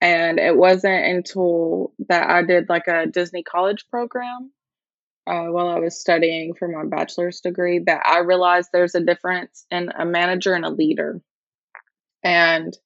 And 0.00 0.40
it 0.40 0.56
wasn't 0.56 1.04
until 1.04 1.92
that 2.08 2.28
I 2.28 2.42
did 2.42 2.68
like 2.68 2.88
a 2.88 3.06
Disney 3.06 3.44
college 3.44 3.86
program 3.88 4.50
uh, 5.26 5.44
while 5.44 5.68
I 5.68 5.78
was 5.78 6.00
studying 6.00 6.54
for 6.54 6.66
my 6.66 6.84
bachelor's 6.84 7.40
degree 7.40 7.80
that 7.86 8.02
I 8.04 8.18
realized 8.18 8.70
there's 8.72 8.96
a 8.96 9.04
difference 9.04 9.64
in 9.70 9.90
a 9.96 10.04
manager 10.04 10.54
and 10.54 10.64
a 10.64 10.70
leader. 10.70 11.20
And, 12.24 12.76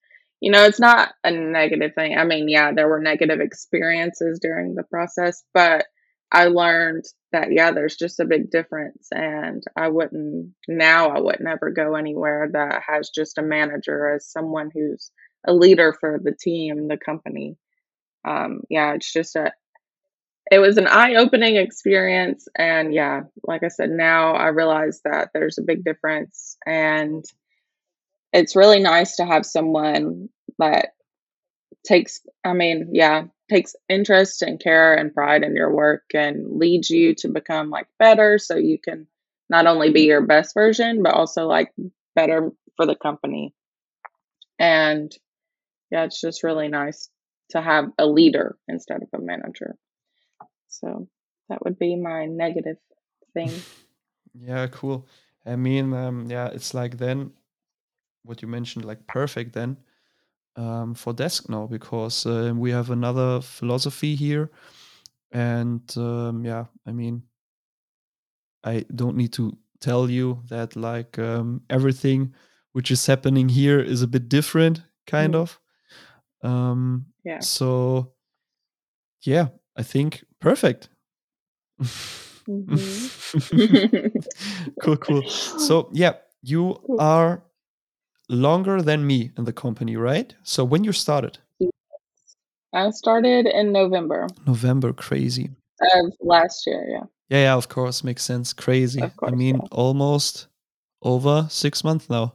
you 0.40 0.52
know, 0.52 0.64
it's 0.64 0.80
not 0.80 1.14
a 1.24 1.30
negative 1.30 1.92
thing. 1.94 2.18
I 2.18 2.24
mean, 2.24 2.50
yeah, 2.50 2.72
there 2.72 2.88
were 2.88 3.00
negative 3.00 3.40
experiences 3.40 4.38
during 4.42 4.74
the 4.74 4.84
process, 4.84 5.42
but 5.54 5.86
I 6.30 6.46
learned 6.46 7.04
that, 7.32 7.48
yeah, 7.52 7.72
there's 7.72 7.96
just 7.96 8.20
a 8.20 8.24
big 8.24 8.50
difference. 8.50 9.08
And 9.12 9.62
I 9.76 9.88
wouldn't, 9.88 10.52
now 10.68 11.10
I 11.10 11.20
would 11.20 11.40
never 11.40 11.70
go 11.70 11.94
anywhere 11.96 12.48
that 12.52 12.82
has 12.86 13.10
just 13.10 13.38
a 13.38 13.42
manager 13.42 14.14
as 14.14 14.26
someone 14.30 14.70
who's 14.72 15.10
a 15.46 15.52
leader 15.54 15.94
for 15.98 16.20
the 16.22 16.32
team, 16.32 16.88
the 16.88 16.96
company. 16.96 17.56
Um, 18.26 18.62
yeah, 18.70 18.94
it's 18.94 19.12
just 19.12 19.36
a, 19.36 19.52
it 20.50 20.58
was 20.58 20.76
an 20.78 20.86
eye-opening 20.86 21.56
experience 21.56 22.46
and 22.56 22.94
yeah 22.94 23.22
like 23.44 23.62
i 23.62 23.68
said 23.68 23.90
now 23.90 24.34
i 24.34 24.48
realize 24.48 25.00
that 25.04 25.30
there's 25.34 25.58
a 25.58 25.62
big 25.62 25.84
difference 25.84 26.56
and 26.66 27.24
it's 28.32 28.56
really 28.56 28.80
nice 28.80 29.16
to 29.16 29.26
have 29.26 29.44
someone 29.46 30.28
that 30.58 30.90
takes 31.86 32.20
i 32.44 32.52
mean 32.52 32.90
yeah 32.92 33.24
takes 33.48 33.76
interest 33.88 34.42
and 34.42 34.60
care 34.60 34.94
and 34.94 35.14
pride 35.14 35.42
in 35.42 35.54
your 35.54 35.72
work 35.72 36.04
and 36.14 36.58
leads 36.58 36.90
you 36.90 37.14
to 37.14 37.28
become 37.28 37.70
like 37.70 37.86
better 37.98 38.38
so 38.38 38.56
you 38.56 38.78
can 38.78 39.06
not 39.48 39.66
only 39.66 39.90
be 39.90 40.02
your 40.02 40.22
best 40.22 40.54
version 40.54 41.02
but 41.02 41.14
also 41.14 41.46
like 41.46 41.72
better 42.14 42.50
for 42.76 42.86
the 42.86 42.96
company 42.96 43.54
and 44.58 45.12
yeah 45.90 46.04
it's 46.04 46.20
just 46.20 46.42
really 46.42 46.68
nice 46.68 47.08
to 47.50 47.62
have 47.62 47.86
a 47.98 48.06
leader 48.06 48.56
instead 48.68 49.02
of 49.02 49.08
a 49.14 49.22
manager 49.22 49.76
so 50.68 51.08
that 51.48 51.64
would 51.64 51.78
be 51.78 51.96
my 51.96 52.26
negative 52.26 52.76
thing. 53.34 53.50
Yeah, 54.38 54.66
cool. 54.66 55.06
I 55.46 55.56
mean, 55.56 55.94
um, 55.94 56.26
yeah, 56.28 56.48
it's 56.48 56.74
like 56.74 56.98
then 56.98 57.32
what 58.22 58.42
you 58.42 58.48
mentioned, 58.48 58.84
like 58.84 59.06
perfect 59.06 59.54
then 59.54 59.78
um, 60.56 60.94
for 60.94 61.14
DeskNow 61.14 61.68
because 61.68 62.26
uh, 62.26 62.52
we 62.56 62.70
have 62.70 62.90
another 62.90 63.40
philosophy 63.40 64.14
here, 64.16 64.50
and 65.32 65.82
um, 65.96 66.44
yeah, 66.44 66.64
I 66.86 66.92
mean, 66.92 67.22
I 68.64 68.84
don't 68.94 69.16
need 69.16 69.32
to 69.34 69.56
tell 69.80 70.10
you 70.10 70.42
that 70.48 70.76
like 70.76 71.18
um, 71.18 71.62
everything 71.70 72.34
which 72.72 72.90
is 72.90 73.06
happening 73.06 73.48
here 73.48 73.80
is 73.80 74.02
a 74.02 74.06
bit 74.06 74.28
different, 74.28 74.82
kind 75.06 75.34
Mhm. 75.34 75.40
of. 75.40 75.60
Um, 76.42 77.06
Yeah. 77.24 77.40
so 77.40 78.12
yeah, 79.22 79.48
I 79.76 79.82
think 79.82 80.24
perfect. 80.40 80.88
cool, 84.80 84.96
cool. 84.96 85.28
So 85.28 85.88
yeah, 85.92 86.14
you 86.42 86.74
Cool. 86.86 87.00
are 87.00 87.42
longer 88.28 88.82
than 88.82 89.06
me 89.06 89.30
in 89.36 89.44
the 89.44 89.52
company, 89.52 89.96
right? 89.96 90.34
So 90.42 90.64
when 90.64 90.84
you 90.84 90.92
started, 90.92 91.38
I 92.72 92.90
started 92.90 93.46
in 93.46 93.72
November 93.72 94.26
November, 94.46 94.92
crazy. 94.92 95.50
of 95.80 96.12
last 96.20 96.66
year. 96.66 96.84
Yeah. 96.90 97.04
Yeah, 97.28 97.38
yeah, 97.42 97.54
of 97.56 97.68
course, 97.68 98.04
makes 98.04 98.22
sense. 98.22 98.52
Crazy. 98.52 99.00
Of 99.02 99.12
I 99.22 99.30
mean, 99.30 99.56
yeah. 99.56 99.68
almost 99.72 100.46
over 101.02 101.46
six 101.50 101.82
months 101.82 102.08
now. 102.10 102.34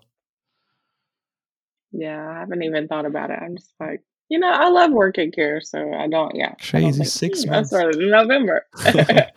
Yeah. 1.91 2.29
I 2.29 2.39
haven't 2.39 2.63
even 2.63 2.87
thought 2.87 3.05
about 3.05 3.29
it. 3.31 3.39
I'm 3.41 3.55
just 3.57 3.73
like, 3.79 4.01
you 4.29 4.39
know, 4.39 4.49
I 4.51 4.69
love 4.69 4.91
working 4.91 5.31
here. 5.35 5.61
So 5.61 5.93
I 5.93 6.07
don't, 6.07 6.35
yeah. 6.35 6.55
I 6.73 6.81
don't 6.81 6.93
Crazy, 6.93 6.97
think, 6.99 7.09
six 7.09 7.43
"Hmm, 7.43 7.49
I 7.51 7.53
months. 7.53 7.69
started 7.69 8.01
in 8.01 8.09
November. 8.09 8.65
yeah, 8.85 9.29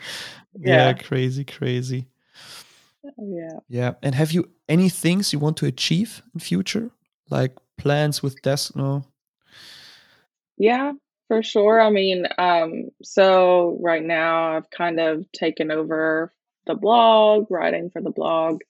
Yeah. 0.54 0.92
crazy, 0.94 1.44
crazy. 1.44 2.08
Yeah. 3.18 3.58
Yeah. 3.68 3.92
And 4.02 4.14
have 4.14 4.32
you 4.32 4.50
any 4.68 4.88
things 4.88 5.32
you 5.32 5.38
want 5.38 5.56
to 5.58 5.66
achieve 5.66 6.22
in 6.34 6.40
future? 6.40 6.90
Like 7.30 7.56
plans 7.76 8.22
with 8.22 8.42
DeskNow? 8.42 9.04
Yeah, 10.56 10.92
for 11.28 11.42
sure. 11.42 11.80
I 11.80 11.90
mean, 11.90 12.26
um, 12.38 12.90
so 13.02 13.78
right 13.80 14.02
now 14.02 14.56
I've 14.56 14.70
kind 14.70 15.00
of 15.00 15.30
taken 15.32 15.70
over 15.70 16.32
the 16.66 16.74
blog, 16.74 17.50
writing 17.50 17.90
for 17.90 18.00
the 18.00 18.10
blog, 18.10 18.60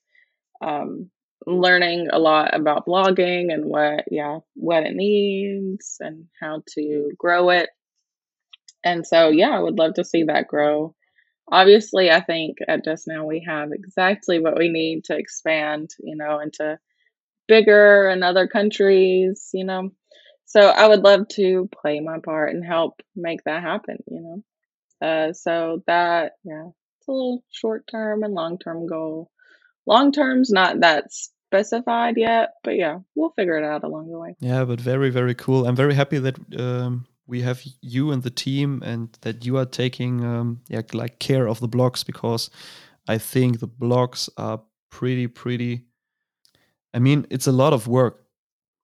um, 0.62 1.10
learning 1.46 2.08
a 2.10 2.18
lot 2.18 2.54
about 2.54 2.86
blogging 2.86 3.52
and 3.52 3.66
what, 3.66 4.04
yeah, 4.10 4.38
what 4.54 4.84
it 4.84 4.94
needs 4.94 5.96
and 6.00 6.26
how 6.40 6.62
to 6.74 7.10
grow 7.18 7.50
it. 7.50 7.68
And 8.82 9.06
so, 9.06 9.28
yeah, 9.28 9.50
I 9.50 9.60
would 9.60 9.78
love 9.78 9.94
to 9.94 10.04
see 10.04 10.24
that 10.24 10.48
grow. 10.48 10.94
Obviously, 11.50 12.10
I 12.10 12.20
think 12.20 12.58
at 12.66 12.84
DeskNow 12.84 13.26
we 13.26 13.44
have 13.46 13.70
exactly 13.72 14.40
what 14.40 14.56
we 14.56 14.68
need 14.68 15.04
to 15.04 15.16
expand, 15.16 15.90
you 16.00 16.16
know, 16.16 16.38
into 16.40 16.78
bigger 17.46 18.08
and 18.08 18.24
other 18.24 18.46
countries, 18.46 19.50
you 19.52 19.64
know. 19.64 19.90
So 20.46 20.60
I 20.60 20.86
would 20.88 21.00
love 21.00 21.28
to 21.34 21.68
play 21.80 22.00
my 22.00 22.18
part 22.18 22.54
and 22.54 22.64
help 22.64 23.00
make 23.14 23.44
that 23.44 23.62
happen, 23.62 23.98
you 24.06 24.20
know. 24.20 25.06
Uh, 25.06 25.32
so 25.32 25.82
that, 25.86 26.32
yeah, 26.44 26.68
it's 26.98 27.08
a 27.08 27.12
little 27.12 27.44
short 27.50 27.86
term 27.90 28.22
and 28.22 28.34
long 28.34 28.58
term 28.58 28.86
goal. 28.86 29.30
Long 29.86 30.12
term's 30.12 30.50
not 30.50 30.80
that 30.80 31.12
specified 31.12 32.14
yet, 32.16 32.54
but 32.62 32.76
yeah, 32.76 32.98
we'll 33.14 33.30
figure 33.30 33.58
it 33.58 33.64
out 33.64 33.84
along 33.84 34.10
the 34.10 34.18
way. 34.18 34.36
Yeah, 34.40 34.64
but 34.64 34.80
very, 34.80 35.10
very 35.10 35.34
cool. 35.34 35.66
I'm 35.66 35.76
very 35.76 35.94
happy 35.94 36.18
that 36.18 36.36
um, 36.58 37.06
we 37.26 37.42
have 37.42 37.62
you 37.80 38.12
and 38.12 38.22
the 38.22 38.30
team 38.30 38.82
and 38.84 39.16
that 39.22 39.44
you 39.44 39.56
are 39.56 39.66
taking 39.66 40.24
um, 40.24 40.60
yeah, 40.68 40.82
like 40.92 41.18
care 41.18 41.48
of 41.48 41.60
the 41.60 41.68
blocks 41.68 42.04
because 42.04 42.50
I 43.08 43.18
think 43.18 43.60
the 43.60 43.66
blocks 43.66 44.30
are 44.36 44.62
pretty, 44.90 45.26
pretty. 45.28 45.86
I 46.94 46.98
mean, 46.98 47.26
it's 47.30 47.46
a 47.46 47.52
lot 47.52 47.72
of 47.72 47.88
work. 47.88 48.20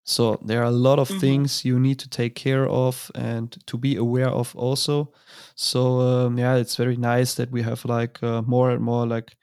So 0.04 0.38
there 0.44 0.60
are 0.62 0.70
a 0.70 0.70
lot 0.88 0.98
of 0.98 1.08
Mhm. 1.10 1.20
things 1.20 1.64
you 1.64 1.78
need 1.78 1.98
to 2.00 2.08
take 2.08 2.34
care 2.34 2.66
of 2.68 3.10
and 3.14 3.56
to 3.66 3.78
be 3.78 3.96
aware 3.96 4.30
of 4.30 4.56
also. 4.56 5.12
So 5.56 6.00
um, 6.00 6.38
yeah, 6.38 6.56
it's 6.56 6.76
very 6.76 6.96
nice 6.96 7.34
that 7.34 7.50
we 7.52 7.62
have 7.62 7.84
like 7.84 8.22
uh, 8.22 8.42
more 8.42 8.70
and 8.70 8.82
more 8.82 9.06
like 9.06 9.36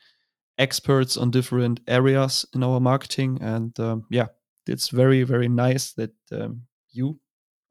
experts 0.57 1.17
on 1.17 1.31
different 1.31 1.79
areas 1.87 2.45
in 2.53 2.63
our 2.63 2.79
marketing, 2.79 3.39
and 3.41 3.79
um, 3.79 4.05
yeah, 4.09 4.27
it's 4.67 4.89
very 4.89 5.23
very 5.23 5.47
nice 5.49 5.93
that 5.93 6.13
um, 6.31 6.63
you 6.91 7.19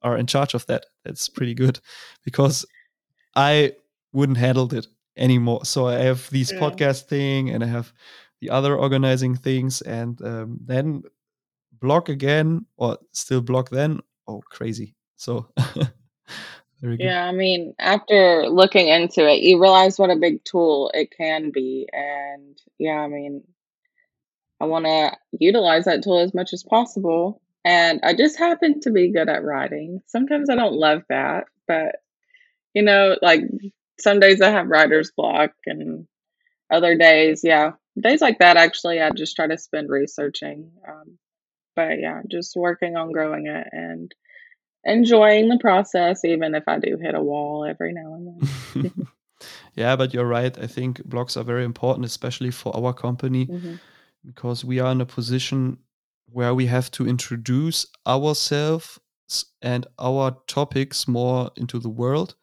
are 0.06 0.18
in 0.18 0.26
charge 0.26 0.54
of 0.54 0.66
that. 0.66 0.86
That's 1.04 1.28
pretty 1.28 1.54
good 1.54 1.80
because 2.24 2.66
I 3.36 3.72
wouldn't 4.12 4.38
handle 4.38 4.72
it 4.74 4.86
anymore. 5.16 5.64
So 5.64 5.88
I 5.88 5.94
have 6.04 6.28
these 6.30 6.52
Yeah. 6.52 6.60
podcast 6.60 7.02
thing, 7.08 7.50
and 7.50 7.64
I 7.64 7.66
have 7.66 7.92
the 8.40 8.50
other 8.50 8.76
organizing 8.76 9.36
things, 9.36 9.82
and 9.82 10.20
um, 10.22 10.58
then 10.64 11.02
block 11.80 12.08
again 12.08 12.66
or 12.76 12.98
still 13.12 13.40
block 13.42 13.70
then. 13.70 14.00
Oh, 14.28 14.42
crazy! 14.50 14.94
So 15.16 15.48
very 16.80 16.98
good. 16.98 17.00
Yeah, 17.04 17.24
I 17.24 17.32
mean, 17.32 17.74
after 17.78 18.48
looking 18.48 18.88
into 18.88 19.26
it, 19.28 19.40
you 19.42 19.60
realize 19.60 19.98
what 19.98 20.10
a 20.10 20.16
big 20.16 20.44
tool 20.44 20.90
it 20.94 21.10
can 21.16 21.50
be. 21.50 21.88
And 21.92 22.58
yeah, 22.78 23.00
I 23.00 23.08
mean, 23.08 23.42
I 24.60 24.64
want 24.66 24.86
to 24.86 25.16
utilize 25.38 25.84
that 25.84 26.02
tool 26.02 26.18
as 26.18 26.34
much 26.34 26.52
as 26.52 26.62
possible. 26.64 27.40
And 27.66 27.98
I 28.04 28.14
just 28.14 28.38
happen 28.38 28.80
to 28.82 28.92
be 28.92 29.10
good 29.10 29.28
at 29.28 29.42
writing. 29.42 30.00
Sometimes 30.06 30.48
I 30.48 30.54
don't 30.54 30.74
love 30.74 31.02
that, 31.08 31.46
but 31.66 31.96
you 32.74 32.82
know, 32.82 33.16
like 33.20 33.40
some 33.98 34.20
days 34.20 34.40
I 34.40 34.50
have 34.50 34.68
writer's 34.68 35.10
block, 35.10 35.50
and 35.66 36.06
other 36.70 36.96
days, 36.96 37.40
yeah, 37.42 37.72
days 38.00 38.20
like 38.20 38.38
that, 38.38 38.56
actually, 38.56 39.02
I 39.02 39.10
just 39.10 39.34
try 39.34 39.48
to 39.48 39.58
spend 39.58 39.90
researching. 39.90 40.70
Um, 40.86 41.18
but 41.74 41.98
yeah, 41.98 42.22
just 42.30 42.54
working 42.54 42.96
on 42.96 43.10
growing 43.10 43.48
it 43.48 43.66
and 43.72 44.14
enjoying 44.84 45.48
the 45.48 45.58
process, 45.58 46.24
even 46.24 46.54
if 46.54 46.68
I 46.68 46.78
do 46.78 46.96
hit 46.96 47.16
a 47.16 47.22
wall 47.22 47.64
every 47.64 47.92
now 47.92 48.14
and 48.14 48.84
then. 48.84 49.08
yeah, 49.74 49.96
but 49.96 50.14
you're 50.14 50.24
right. 50.24 50.56
I 50.56 50.68
think 50.68 51.02
blogs 51.02 51.36
are 51.36 51.42
very 51.42 51.64
important, 51.64 52.06
especially 52.06 52.52
for 52.52 52.76
our 52.76 52.94
company, 52.94 53.46
hmm 53.46 53.74
because 54.24 54.64
we 54.64 54.80
are 54.80 54.90
in 54.90 55.00
a 55.00 55.06
position 55.06 55.78
where 56.36 56.54
we 56.54 56.66
have 56.66 56.90
to 56.90 57.08
introduce 57.08 57.86
ourselves 58.06 59.00
and 59.62 59.86
our 59.98 60.36
topics 60.46 61.08
more 61.08 61.50
into 61.56 61.78
the 61.78 61.88
world 61.88 62.34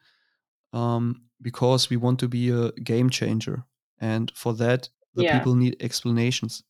um, 0.73 1.21
because 1.43 1.91
we 1.91 1.95
want 1.95 2.19
to 2.19 2.27
be 2.27 2.49
a 2.49 2.71
game 2.71 3.07
changer. 3.07 3.63
And 4.01 4.31
for 4.35 4.51
that, 4.55 4.89
the 5.13 5.23
Yeah. 5.23 5.37
people 5.37 5.53
need 5.53 5.77
explanations. 5.79 6.63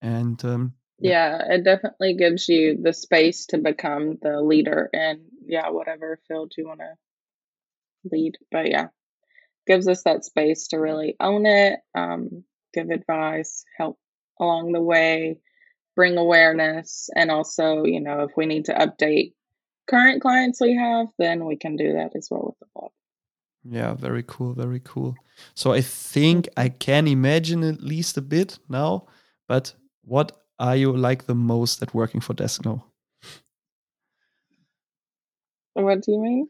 And 0.00 0.42
um, 0.46 0.72
yeah, 0.98 1.42
it 1.50 1.62
definitely 1.62 2.14
gives 2.14 2.48
you 2.48 2.78
the 2.82 2.94
space 2.94 3.44
to 3.48 3.58
become 3.58 4.16
the 4.22 4.40
leader 4.40 4.88
in, 4.94 5.26
yeah, 5.44 5.68
whatever 5.68 6.20
field 6.26 6.54
you 6.56 6.66
want 6.68 6.80
to 6.80 6.94
lead. 8.10 8.38
But 8.50 8.70
yeah, 8.70 8.86
gives 9.66 9.88
us 9.88 10.04
that 10.04 10.24
space 10.24 10.68
to 10.68 10.78
really 10.78 11.16
own 11.20 11.44
it, 11.44 11.80
um, 11.94 12.44
give 12.72 12.88
advice, 12.88 13.62
help 13.76 13.98
along 14.40 14.72
the 14.72 14.80
way, 14.80 15.36
bring 15.96 16.16
awareness, 16.16 17.10
and 17.16 17.30
also, 17.30 17.84
you 17.84 18.00
know, 18.00 18.22
if 18.22 18.32
we 18.36 18.46
need 18.46 18.64
to 18.66 18.74
update 18.74 19.34
current 19.88 20.22
clients 20.22 20.60
we 20.60 20.74
have, 20.76 21.08
then 21.18 21.44
we 21.44 21.56
can 21.56 21.76
do 21.76 21.92
that 21.94 22.14
as 22.16 22.28
well 22.30 22.44
with 22.46 22.58
the 22.60 22.66
blog. 22.74 22.90
yeah, 23.64 23.94
very 23.94 24.24
cool, 24.26 24.54
very 24.54 24.80
cool. 24.84 25.16
So 25.54 25.72
I 25.72 25.80
think 25.80 26.48
I 26.56 26.68
can 26.68 27.06
imagine 27.08 27.62
at 27.64 27.82
least 27.82 28.16
a 28.16 28.22
bit 28.22 28.58
now, 28.68 29.06
but 29.48 29.74
what 30.04 30.32
are 30.58 30.76
you 30.76 30.96
like 30.96 31.26
the 31.26 31.34
most 31.34 31.82
at 31.82 31.94
working 31.94 32.20
for 32.20 32.34
DeskNow? 32.34 32.82
What 35.74 36.02
do 36.02 36.12
you 36.12 36.20
mean? 36.20 36.48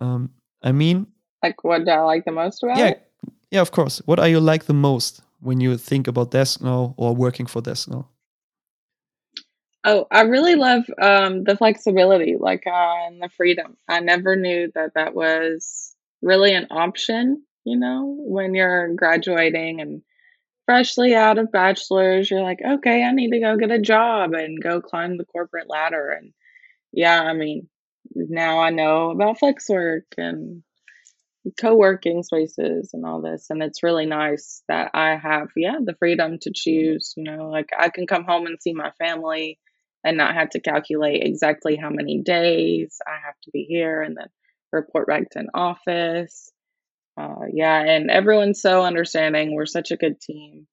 Um, 0.00 0.30
I 0.62 0.72
mean, 0.72 1.06
Like, 1.42 1.62
what 1.64 1.84
do 1.84 1.90
I 1.90 2.00
like 2.00 2.24
the 2.24 2.32
most 2.32 2.62
about 2.62 2.78
yeah, 2.78 2.88
it? 2.88 3.02
yeah, 3.50 3.60
of 3.60 3.70
course. 3.70 4.02
What 4.06 4.18
are 4.18 4.28
you 4.28 4.40
like 4.40 4.64
the 4.64 4.74
most 4.74 5.22
when 5.40 5.60
you 5.60 5.76
think 5.78 6.08
about 6.08 6.30
DeskNow 6.32 6.94
or 6.96 7.14
working 7.14 7.46
for 7.46 7.62
DeskNow? 7.62 8.06
Oh, 9.86 10.06
I 10.10 10.22
really 10.22 10.56
love 10.56 10.84
um, 11.00 11.44
the 11.44 11.56
flexibility, 11.56 12.36
like, 12.38 12.64
uh, 12.66 13.06
and 13.06 13.22
the 13.22 13.30
freedom. 13.30 13.78
I 13.88 14.00
never 14.00 14.36
knew 14.36 14.72
that 14.74 14.94
that 14.94 15.14
was 15.14 15.94
really 16.22 16.54
an 16.54 16.68
option, 16.72 17.44
you 17.64 17.78
know, 17.78 18.16
when 18.18 18.54
you're 18.54 18.94
graduating 18.94 19.80
and 19.80 20.02
freshly 20.66 21.14
out 21.14 21.38
of 21.38 21.52
bachelor's, 21.52 22.30
you're 22.30 22.42
like, 22.42 22.60
okay, 22.66 23.04
I 23.04 23.12
need 23.12 23.32
to 23.32 23.40
go 23.40 23.56
get 23.56 23.70
a 23.72 23.80
job 23.80 24.34
and 24.34 24.62
go 24.62 24.80
climb 24.82 25.18
the 25.18 25.26
corporate 25.26 25.70
ladder. 25.70 26.10
And 26.10 26.32
yeah, 26.92 27.22
I 27.22 27.34
mean, 27.34 27.68
now 28.14 28.60
I 28.60 28.70
know 28.70 29.10
about 29.10 29.40
flex 29.40 29.68
work 29.70 30.06
and 30.18 30.62
co-working 31.60 32.22
spaces 32.24 32.90
and 32.92 33.06
all 33.06 33.22
this 33.22 33.46
and 33.50 33.62
it's 33.62 33.82
really 33.84 34.04
nice 34.06 34.62
that 34.68 34.90
I 34.94 35.16
have 35.16 35.48
yeah 35.54 35.76
the 35.82 35.94
freedom 35.94 36.38
to 36.40 36.50
choose 36.54 37.14
you 37.16 37.22
know 37.22 37.48
like 37.50 37.70
I 37.78 37.88
can 37.88 38.06
come 38.08 38.24
home 38.24 38.46
and 38.46 38.58
see 38.60 38.72
my 38.72 38.90
family 38.98 39.58
and 40.06 40.16
not 40.16 40.34
have 40.34 40.50
to 40.50 40.60
calculate 40.60 41.22
exactly 41.22 41.76
how 41.76 41.90
many 41.90 42.22
days 42.22 42.98
I 43.06 43.16
have 43.24 43.34
to 43.42 43.50
be 43.50 43.64
here 43.64 44.02
and 44.02 44.16
then 44.16 44.28
report 44.72 45.06
back 45.06 45.30
to 45.30 45.38
an 45.38 45.48
office 45.54 46.50
uh, 47.18 47.46
yeah 47.52 47.80
and 47.80 48.10
everyone's 48.10 48.60
so 48.60 48.82
understanding 48.82 49.54
we're 49.54 49.66
such 49.66 49.90
a 49.90 49.96
good 49.96 50.20
team 50.20 50.66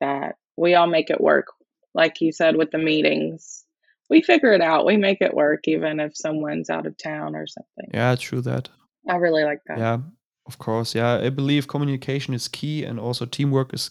that 0.00 0.36
we 0.56 0.74
all 0.74 0.86
make 0.86 1.10
it 1.10 1.20
work 1.20 1.46
like 1.94 2.20
you 2.20 2.32
said 2.32 2.56
with 2.56 2.70
the 2.70 2.78
meetings 2.78 3.64
we 4.10 4.22
figure 4.22 4.52
it 4.52 4.60
out 4.60 4.86
we 4.86 4.96
make 4.96 5.20
it 5.20 5.34
work 5.34 5.66
even 5.66 6.00
if 6.00 6.16
someone's 6.16 6.70
out 6.70 6.86
of 6.86 6.96
town 6.96 7.34
or 7.34 7.46
something 7.46 7.90
Yeah, 7.92 8.14
true 8.16 8.42
that. 8.42 8.68
I 9.08 9.16
really 9.16 9.44
like 9.44 9.60
that 9.66 9.78
Yeah, 9.78 9.98
of 10.46 10.58
course. 10.58 10.94
Yeah, 10.94 11.14
I 11.14 11.30
believe 11.30 11.66
communication 11.66 12.34
is 12.34 12.48
key 12.48 12.84
and 12.84 13.00
also 13.00 13.26
teamwork 13.26 13.74
is 13.74 13.90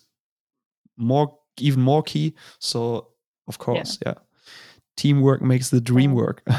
more 0.97 1.37
even 1.59 1.81
more 1.81 2.03
key. 2.03 2.35
So, 2.59 3.09
of 3.47 3.57
yeah 3.57 3.63
course, 3.65 3.99
yeah. 4.05 4.13
Teamwork 5.01 5.41
makes 5.41 5.69
the 5.69 5.81
dream 5.81 6.13
work. 6.13 6.43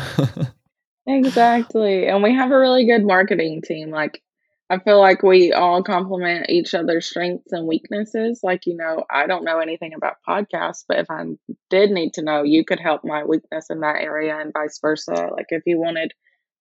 Exactly. 1.07 2.07
And 2.07 2.23
we 2.23 2.35
have 2.35 2.51
a 2.51 2.59
really 2.59 2.87
good 2.87 3.05
marketing 3.05 3.63
team. 3.63 3.91
Like, 3.91 4.23
I 4.71 4.79
feel 4.79 5.01
like 5.01 5.23
we 5.23 5.53
all 5.53 5.83
complement 5.83 6.49
each 6.49 6.75
other's 6.75 7.07
strengths 7.07 7.53
and 7.53 7.67
weaknesses. 7.67 8.41
Like, 8.43 8.67
you 8.67 8.77
know, 8.77 9.05
I 9.11 9.27
don't 9.27 9.45
know 9.45 9.59
anything 9.59 9.95
about 9.95 10.17
podcasts, 10.27 10.85
but 10.89 10.99
if 10.99 11.11
I 11.11 11.25
did 11.71 11.91
need 11.91 12.15
to 12.15 12.23
know, 12.23 12.43
you 12.43 12.65
could 12.65 12.81
help 12.81 13.03
my 13.05 13.25
weakness 13.25 13.67
in 13.69 13.81
that 13.81 14.01
area 14.01 14.39
and 14.39 14.53
vice 14.53 14.79
versa. 14.81 15.31
Like, 15.33 15.47
if 15.49 15.63
you 15.67 15.79
wanted 15.79 16.13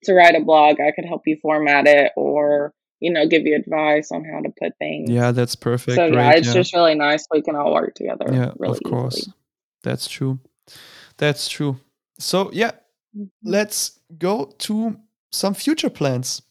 to 0.05 0.13
write 0.13 0.35
a 0.35 0.43
blog, 0.43 0.81
I 0.81 0.91
could 0.91 1.05
help 1.05 1.21
you 1.25 1.37
format 1.41 1.85
it 1.87 2.11
or, 2.17 2.73
you 2.99 3.13
know, 3.13 3.27
give 3.27 3.43
you 3.43 3.55
advice 3.55 4.11
on 4.11 4.25
how 4.25 4.41
to 4.41 4.49
put 4.59 4.77
things. 4.79 5.09
yeah, 5.09 5.31
that's 5.31 5.55
perfect. 5.55 5.95
So, 5.95 6.05
yeah, 6.07 6.15
right? 6.15 6.37
it's 6.39 6.47
Yeah. 6.47 6.53
just 6.55 6.73
really 6.73 6.95
nice. 6.95 7.27
We 7.31 7.43
can 7.43 7.55
all 7.55 7.73
work 7.73 7.93
together 7.93 8.25
Yeah, 8.31 8.53
really 8.57 8.79
of 8.83 8.83
course. 8.83 9.19
easily. 9.19 9.35
That's 9.83 10.07
true. 10.07 10.39
That's 11.21 11.49
true. 11.49 11.79
So, 12.19 12.51
yeah, 12.53 12.73
Mhm. 13.13 13.29
let's 13.45 13.99
go 14.17 14.47
to 14.59 14.97
some 15.31 15.55
future 15.55 15.89
plans. 15.91 16.43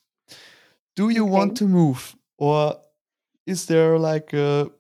Do 0.97 1.11
you 1.11 1.27
Okay. 1.27 1.27
want 1.27 1.57
to 1.57 1.69
move 1.69 2.17
or 2.39 2.81
is 3.47 3.67
there 3.67 3.99
like 3.99 4.33
a 4.35 4.71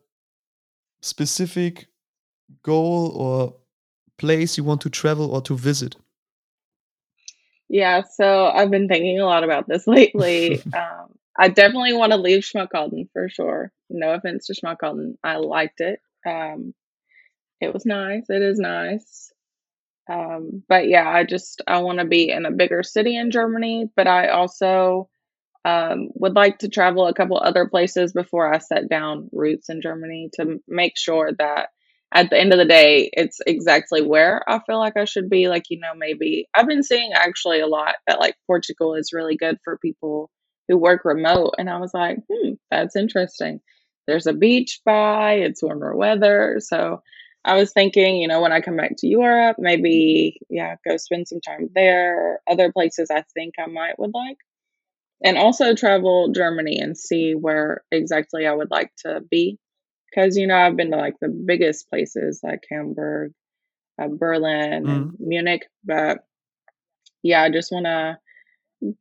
specific 1.02 1.88
goal 2.62 3.12
or 3.16 3.56
place 4.18 4.58
you 4.58 4.64
want 4.64 4.82
to 4.82 4.90
travel 4.90 5.32
or 5.34 5.42
to 5.42 5.56
visit? 5.56 5.96
Yeah, 7.70 8.02
so 8.02 8.46
I've 8.46 8.70
been 8.70 8.88
thinking 8.88 9.20
a 9.20 9.26
lot 9.26 9.44
about 9.44 9.68
this 9.68 9.88
lately. 9.88 10.64
um, 10.74 11.14
I 11.38 11.48
definitely 11.48 11.94
want 11.94 12.12
to 12.12 12.18
leave 12.18 12.42
Schmalkalden 12.44 13.10
for 13.12 13.28
sure. 13.30 13.72
No 13.90 14.14
offense 14.14 14.46
to 14.48 14.54
Schmalkalden. 14.54 15.16
I 15.24 15.36
liked 15.38 15.80
it. 15.80 16.00
Um, 16.26 16.74
it 17.60 17.74
was 17.74 17.86
nice. 17.86 18.24
It 18.30 18.42
is 18.42 18.58
nice. 18.60 19.32
Um, 20.10 20.62
but 20.68 20.88
yeah, 20.88 21.08
I 21.08 21.24
just 21.24 21.62
I 21.68 21.80
want 21.80 22.00
to 22.00 22.04
be 22.04 22.30
in 22.30 22.46
a 22.46 22.50
bigger 22.50 22.82
city 22.82 23.16
in 23.16 23.30
Germany, 23.30 23.90
but 23.96 24.08
I 24.08 24.28
also 24.28 25.08
um, 25.64 26.08
would 26.14 26.34
like 26.34 26.58
to 26.60 26.68
travel 26.68 27.06
a 27.06 27.14
couple 27.14 27.38
other 27.38 27.68
places 27.68 28.12
before 28.12 28.52
I 28.52 28.58
set 28.58 28.88
down 28.88 29.28
roots 29.32 29.68
in 29.68 29.82
Germany 29.82 30.30
to 30.34 30.60
make 30.66 30.96
sure 30.96 31.32
that 31.38 31.68
at 32.12 32.30
the 32.30 32.38
end 32.40 32.52
of 32.52 32.58
the 32.58 32.64
day, 32.64 33.10
it's 33.12 33.38
exactly 33.46 34.02
where 34.02 34.42
I 34.48 34.60
feel 34.66 34.78
like 34.78 34.96
I 34.96 35.04
should 35.04 35.30
be. 35.30 35.48
Like, 35.48 35.64
you 35.70 35.78
know, 35.78 35.94
maybe 35.96 36.48
I've 36.54 36.66
been 36.66 36.82
seeing 36.82 37.12
actually 37.12 37.60
a 37.60 37.68
lot 37.68 37.94
that 38.08 38.18
like 38.20 38.34
Portugal 38.46 38.94
is 38.96 39.12
really 39.12 39.36
good 39.36 39.58
for 39.64 39.78
people 39.78 40.30
who 40.68 40.76
work 40.76 41.04
remote. 41.04 41.54
And 41.58 41.70
I 41.70 41.78
was 41.78 41.92
like, 41.94 42.18
hmm, 42.30 42.54
that's 42.70 42.96
interesting. 42.96 43.60
There's 44.08 44.26
a 44.26 44.32
beach 44.32 44.80
by, 44.84 45.34
it's 45.34 45.62
warmer 45.62 45.94
weather. 45.94 46.56
So 46.58 47.02
I 47.44 47.56
was 47.56 47.72
thinking, 47.72 48.16
you 48.20 48.28
know, 48.28 48.40
when 48.40 48.52
I 48.52 48.60
come 48.60 48.76
back 48.76 48.96
to 48.98 49.06
Europe, 49.08 49.56
maybe, 49.58 50.40
yeah, 50.50 50.76
go 50.86 50.96
spend 50.98 51.28
some 51.28 51.40
time 51.40 51.70
there. 51.74 52.40
Other 52.48 52.72
places 52.72 53.10
I 53.10 53.24
think 53.34 53.54
I 53.58 53.66
might 53.66 53.98
would 53.98 54.12
like. 54.14 54.38
And 55.24 55.38
also 55.38 55.74
travel 55.74 56.30
Germany 56.32 56.78
and 56.80 56.96
see 56.98 57.34
where 57.34 57.82
exactly 57.92 58.46
I 58.46 58.54
would 58.54 58.70
like 58.70 58.92
to 59.06 59.20
be. 59.30 59.58
Because, 60.10 60.36
you 60.36 60.46
know, 60.46 60.56
I've 60.56 60.76
been 60.76 60.90
to 60.92 60.96
like 60.98 61.16
the 61.20 61.28
biggest 61.28 61.88
places 61.90 62.40
like 62.42 62.64
Hamburg, 62.70 63.32
uh, 64.00 64.08
Berlin, 64.08 64.84
Mm. 64.84 64.88
and 64.88 65.16
Munich. 65.20 65.68
But 65.84 66.24
yeah, 67.22 67.42
I 67.42 67.50
just 67.50 67.72
want 67.72 67.86
to 67.86 68.18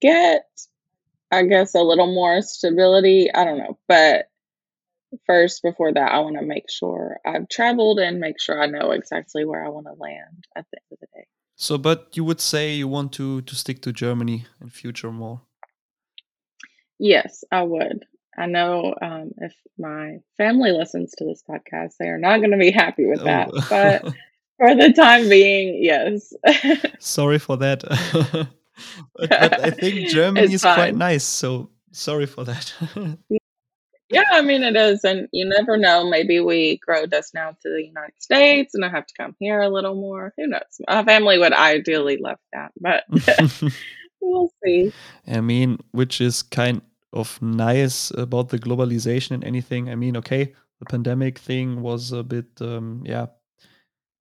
get, 0.01 0.43
I 1.31 1.43
guess, 1.43 1.75
a 1.75 1.81
little 1.81 2.13
more 2.13 2.41
stability. 2.41 3.33
I 3.33 3.45
don't 3.45 3.59
know. 3.59 3.79
But 3.87 4.28
first, 5.25 5.61
before 5.63 5.93
that, 5.93 6.11
I 6.11 6.19
want 6.19 6.37
to 6.37 6.45
make 6.45 6.69
sure 6.69 7.19
I've 7.25 7.49
traveled 7.49 7.99
and 7.99 8.19
make 8.19 8.39
sure 8.39 8.61
I 8.61 8.67
know 8.67 8.91
exactly 8.91 9.45
where 9.45 9.65
I 9.65 9.69
want 9.69 9.87
to 9.87 9.93
land 9.93 10.45
at 10.55 10.65
the 10.71 10.77
end 10.77 10.91
of 10.91 10.99
the 10.99 11.07
day. 11.13 11.27
So, 11.55 11.77
but 11.77 12.15
you 12.15 12.23
would 12.23 12.39
say 12.39 12.73
you 12.73 12.87
want 12.87 13.11
to 13.13 13.41
to 13.41 13.55
stick 13.55 13.81
to 13.81 13.91
Germany 13.91 14.45
in 14.61 14.69
future 14.69 15.11
more. 15.11 15.41
Yes, 16.99 17.43
I 17.51 17.63
would. 17.63 18.05
I 18.37 18.45
know 18.45 18.95
um, 19.01 19.31
if 19.39 19.53
my 19.77 20.19
family 20.37 20.71
listens 20.71 21.11
to 21.17 21.25
this 21.25 21.43
podcast, 21.49 21.93
they 21.99 22.07
are 22.07 22.17
not 22.17 22.37
going 22.37 22.51
to 22.51 22.57
be 22.57 22.71
happy 22.71 23.05
with 23.05 23.23
that. 23.23 23.49
But 23.69 24.05
Oh, 24.05 24.13
for 24.57 24.75
the 24.75 24.93
time 24.93 25.27
being, 25.27 25.83
yes. 25.83 26.33
sorry 26.99 27.39
for 27.39 27.57
that. 27.57 27.83
but, 29.15 29.29
but 29.29 29.61
I 29.61 29.71
think 29.71 30.07
Germany 30.09 30.45
It's 30.45 30.53
is 30.55 30.61
quite 30.61 30.95
nice. 30.95 31.23
So 31.25 31.71
sorry 31.91 32.25
for 32.25 32.45
that. 32.45 32.73
Yeah, 34.09 34.23
I 34.31 34.41
mean, 34.41 34.63
it 34.63 34.75
is. 34.75 35.03
And 35.03 35.27
you 35.31 35.45
never 35.47 35.77
know. 35.77 36.09
Maybe 36.09 36.39
we 36.39 36.77
grow 36.77 37.05
this 37.05 37.33
now 37.33 37.51
to 37.51 37.69
the 37.69 37.83
United 37.85 38.19
States 38.19 38.73
and 38.73 38.83
I 38.83 38.89
have 38.89 39.05
to 39.05 39.13
come 39.15 39.35
here 39.39 39.61
a 39.61 39.69
little 39.69 39.95
more. 39.95 40.33
Who 40.37 40.47
knows? 40.47 40.81
My 40.87 41.03
family 41.03 41.37
would 41.37 41.53
ideally 41.53 42.17
love 42.17 42.39
that, 42.53 42.71
but 42.79 43.03
we'll 44.21 44.51
see. 44.63 44.93
I 45.27 45.41
mean, 45.41 45.79
which 45.91 46.21
is 46.21 46.41
kind 46.41 46.81
of 47.13 47.41
nice 47.41 48.11
about 48.11 48.49
the 48.49 48.59
globalization 48.59 49.31
and 49.31 49.43
anything. 49.43 49.89
I 49.89 49.95
mean, 49.95 50.17
okay, 50.17 50.53
the 50.79 50.85
pandemic 50.85 51.37
thing 51.39 51.81
was 51.81 52.11
a 52.11 52.23
bit, 52.23 52.47
um, 52.61 53.03
yeah, 53.05 53.27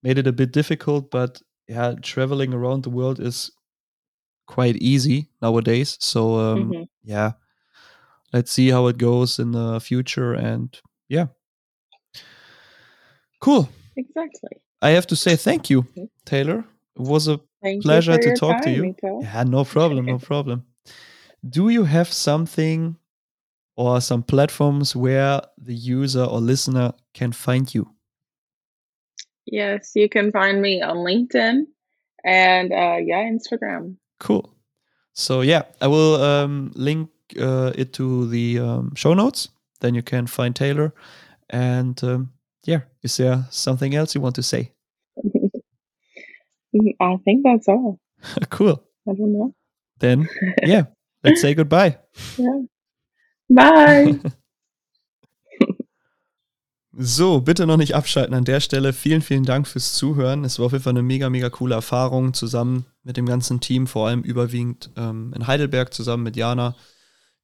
made 0.03 0.17
it 0.17 0.27
a 0.27 0.31
bit 0.33 0.51
difficult, 0.51 1.11
but 1.11 1.41
yeah, 1.67 1.95
traveling 2.01 2.53
around 2.53 2.83
the 2.83 2.89
world 2.89 3.19
is 3.19 3.51
quite 4.47 4.75
easy 4.77 5.29
nowadays. 5.41 5.97
So, 5.99 6.35
um, 6.39 6.69
hmm 6.73 6.83
yeah, 7.03 7.31
let's 8.33 8.51
see 8.51 8.69
how 8.69 8.87
it 8.87 8.97
goes 8.97 9.39
in 9.39 9.51
the 9.51 9.79
future. 9.79 10.33
And 10.33 10.77
yeah, 11.07 11.27
cool. 13.39 13.69
Exactly. 13.95 14.61
I 14.81 14.91
have 14.91 15.07
to 15.07 15.15
say 15.15 15.35
thank 15.35 15.69
you, 15.69 15.83
Mhm. 15.83 16.09
Taylor. 16.25 16.65
It 16.95 17.01
was 17.01 17.27
a 17.27 17.39
Thank 17.61 17.83
pleasure 17.83 18.17
to 18.17 18.31
talk 18.35 18.61
to 18.61 18.69
you. 18.69 18.83
Nico. 18.83 19.21
Yeah, 19.21 19.43
no 19.43 19.65
problem, 19.65 20.05
no 20.05 20.17
problem. 20.17 20.65
Do 21.49 21.69
you 21.69 21.83
have 21.85 22.11
something 22.11 22.95
or 23.75 24.01
some 24.01 24.23
platforms 24.23 24.95
where 24.95 25.41
the 25.57 25.73
user 25.73 26.23
or 26.23 26.39
listener 26.41 26.93
can 27.13 27.31
find 27.31 27.73
you? 27.73 27.93
Yes, 29.45 29.91
you 29.95 30.07
can 30.09 30.31
find 30.31 30.61
me 30.61 30.81
on 30.81 30.97
LinkedIn 30.97 31.65
and 32.23 32.71
uh, 32.71 32.97
yeah, 33.01 33.23
Instagram. 33.29 33.95
Cool. 34.19 34.53
So 35.13 35.41
yeah, 35.41 35.63
I 35.81 35.87
will 35.87 36.15
um, 36.21 36.71
link 36.75 37.09
uh, 37.39 37.71
it 37.75 37.93
to 37.93 38.27
the 38.27 38.59
um, 38.59 38.95
show 38.95 39.13
notes. 39.13 39.49
Then 39.81 39.95
you 39.95 40.03
can 40.03 40.27
find 40.27 40.55
Taylor. 40.55 40.93
And 41.49 42.01
um, 42.03 42.33
yeah, 42.65 42.81
is 43.01 43.17
there 43.17 43.45
something 43.49 43.95
else 43.95 44.15
you 44.15 44.21
want 44.21 44.35
to 44.35 44.43
say? 44.43 44.71
I 47.01 47.17
think 47.25 47.43
that's 47.43 47.67
all. 47.67 47.99
cool. 48.49 48.83
I 49.07 49.13
don't 49.13 49.33
know. 49.33 49.53
Then 49.99 50.27
yeah, 50.63 50.85
let's 51.23 51.41
say 51.41 51.53
goodbye. 51.53 51.97
Yeah. 52.37 52.61
Bye. 53.51 54.19
So, 57.01 57.39
bitte 57.39 57.65
noch 57.65 57.77
nicht 57.77 57.95
abschalten 57.95 58.35
an 58.35 58.43
der 58.43 58.59
Stelle. 58.59 58.91
Vielen, 58.91 59.21
vielen 59.21 59.45
Dank 59.45 59.67
fürs 59.67 59.93
Zuhören. 59.93 60.43
Es 60.43 60.59
war 60.59 60.65
auf 60.65 60.73
jeden 60.73 60.83
Fall 60.83 60.91
eine 60.91 61.01
mega, 61.01 61.29
mega 61.29 61.49
coole 61.49 61.75
Erfahrung 61.75 62.33
zusammen 62.33 62.85
mit 63.03 63.15
dem 63.15 63.25
ganzen 63.25 63.61
Team, 63.61 63.87
vor 63.87 64.07
allem 64.07 64.21
überwiegend 64.21 64.91
ähm, 64.97 65.33
in 65.33 65.47
Heidelberg 65.47 65.93
zusammen 65.93 66.23
mit 66.23 66.35
Jana, 66.35 66.75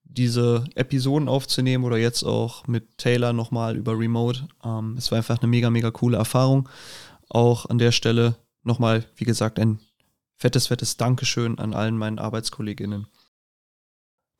diese 0.05 0.63
Episoden 0.75 1.27
aufzunehmen 1.27 1.83
oder 1.83 1.97
jetzt 1.97 2.23
auch 2.23 2.67
mit 2.67 2.97
Taylor 2.97 3.33
nochmal 3.33 3.75
über 3.75 3.97
Remote. 3.97 4.47
Ähm, 4.63 4.95
es 4.97 5.11
war 5.11 5.17
einfach 5.17 5.39
eine 5.39 5.47
mega, 5.47 5.69
mega 5.69 5.91
coole 5.91 6.17
Erfahrung. 6.17 6.69
Auch 7.29 7.65
an 7.65 7.77
der 7.77 7.91
Stelle 7.91 8.37
nochmal, 8.63 9.05
wie 9.15 9.25
gesagt, 9.25 9.59
ein 9.59 9.79
fettes, 10.35 10.67
fettes 10.67 10.97
Dankeschön 10.97 11.59
an 11.59 11.73
allen 11.73 11.97
meinen 11.97 12.19
ArbeitskollegInnen. 12.19 13.07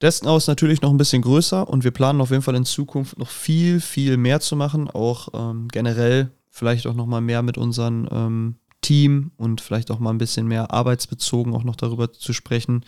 Dessen 0.01 0.28
aus 0.28 0.47
natürlich 0.47 0.82
noch 0.82 0.91
ein 0.91 0.97
bisschen 0.97 1.21
größer 1.21 1.67
und 1.67 1.84
wir 1.84 1.91
planen 1.91 2.21
auf 2.21 2.32
jeden 2.32 2.41
Fall 2.41 2.56
in 2.56 2.65
Zukunft 2.65 3.17
noch 3.17 3.30
viel, 3.30 3.80
viel 3.80 4.17
mehr 4.17 4.39
zu 4.41 4.56
machen. 4.56 4.89
Auch 4.89 5.30
ähm, 5.34 5.67
generell 5.69 6.32
vielleicht 6.49 6.86
auch 6.88 6.93
noch 6.93 7.06
mal 7.06 7.21
mehr 7.21 7.41
mit 7.41 7.58
unserem 7.58 8.08
ähm, 8.12 8.56
Team 8.82 9.32
und 9.38 9.62
vielleicht 9.62 9.89
auch 9.89 9.99
mal 9.99 10.12
ein 10.12 10.17
bisschen 10.17 10.47
mehr 10.47 10.71
arbeitsbezogen 10.71 11.56
auch 11.56 11.63
noch 11.63 11.75
darüber 11.75 12.13
zu 12.13 12.34
sprechen, 12.34 12.86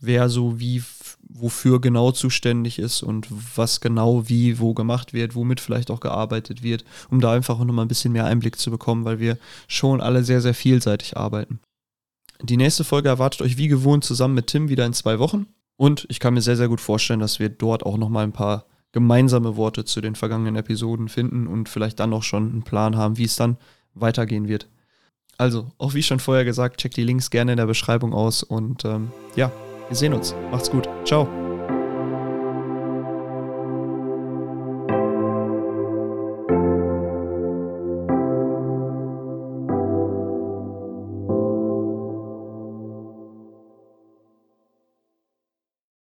wer 0.00 0.28
so 0.28 0.60
wie 0.60 0.80
wofür 1.34 1.80
genau 1.80 2.12
zuständig 2.12 2.78
ist 2.78 3.02
und 3.02 3.26
was 3.56 3.80
genau 3.80 4.28
wie 4.28 4.58
wo 4.58 4.74
gemacht 4.74 5.12
wird, 5.12 5.34
womit 5.34 5.60
vielleicht 5.60 5.90
auch 5.90 6.00
gearbeitet 6.00 6.62
wird, 6.62 6.84
um 7.10 7.20
da 7.20 7.32
einfach 7.32 7.58
noch 7.58 7.72
mal 7.72 7.82
ein 7.82 7.88
bisschen 7.88 8.12
mehr 8.12 8.26
Einblick 8.26 8.58
zu 8.58 8.70
bekommen, 8.70 9.04
weil 9.04 9.18
wir 9.18 9.38
schon 9.68 10.00
alle 10.00 10.24
sehr, 10.24 10.40
sehr 10.40 10.54
vielseitig 10.54 11.16
arbeiten. 11.16 11.60
Die 12.42 12.56
nächste 12.56 12.84
Folge 12.84 13.08
erwartet 13.08 13.42
euch 13.42 13.56
wie 13.56 13.68
gewohnt 13.68 14.04
zusammen 14.04 14.34
mit 14.34 14.48
Tim 14.48 14.68
wieder 14.68 14.84
in 14.84 14.92
zwei 14.92 15.18
Wochen. 15.18 15.46
Und 15.76 16.06
ich 16.08 16.20
kann 16.20 16.34
mir 16.34 16.42
sehr, 16.42 16.56
sehr 16.56 16.68
gut 16.68 16.80
vorstellen, 16.80 17.20
dass 17.20 17.38
wir 17.38 17.48
dort 17.48 17.84
auch 17.84 17.96
nochmal 17.96 18.24
ein 18.24 18.32
paar 18.32 18.66
gemeinsame 18.92 19.56
Worte 19.56 19.84
zu 19.84 20.00
den 20.00 20.14
vergangenen 20.14 20.56
Episoden 20.56 21.08
finden 21.08 21.46
und 21.46 21.68
vielleicht 21.68 21.98
dann 21.98 22.12
auch 22.12 22.22
schon 22.22 22.50
einen 22.50 22.62
Plan 22.62 22.96
haben, 22.96 23.16
wie 23.16 23.24
es 23.24 23.36
dann 23.36 23.56
weitergehen 23.94 24.48
wird. 24.48 24.68
Also, 25.38 25.72
auch 25.78 25.94
wie 25.94 26.02
schon 26.02 26.20
vorher 26.20 26.44
gesagt, 26.44 26.80
checkt 26.80 26.96
die 26.96 27.04
Links 27.04 27.30
gerne 27.30 27.52
in 27.52 27.56
der 27.56 27.66
Beschreibung 27.66 28.12
aus 28.12 28.42
und 28.42 28.84
ähm, 28.84 29.10
ja, 29.34 29.50
wir 29.92 29.96
sehen 29.96 30.14
uns. 30.14 30.34
Macht's 30.50 30.70
gut. 30.70 30.88
Ciao. 31.04 31.28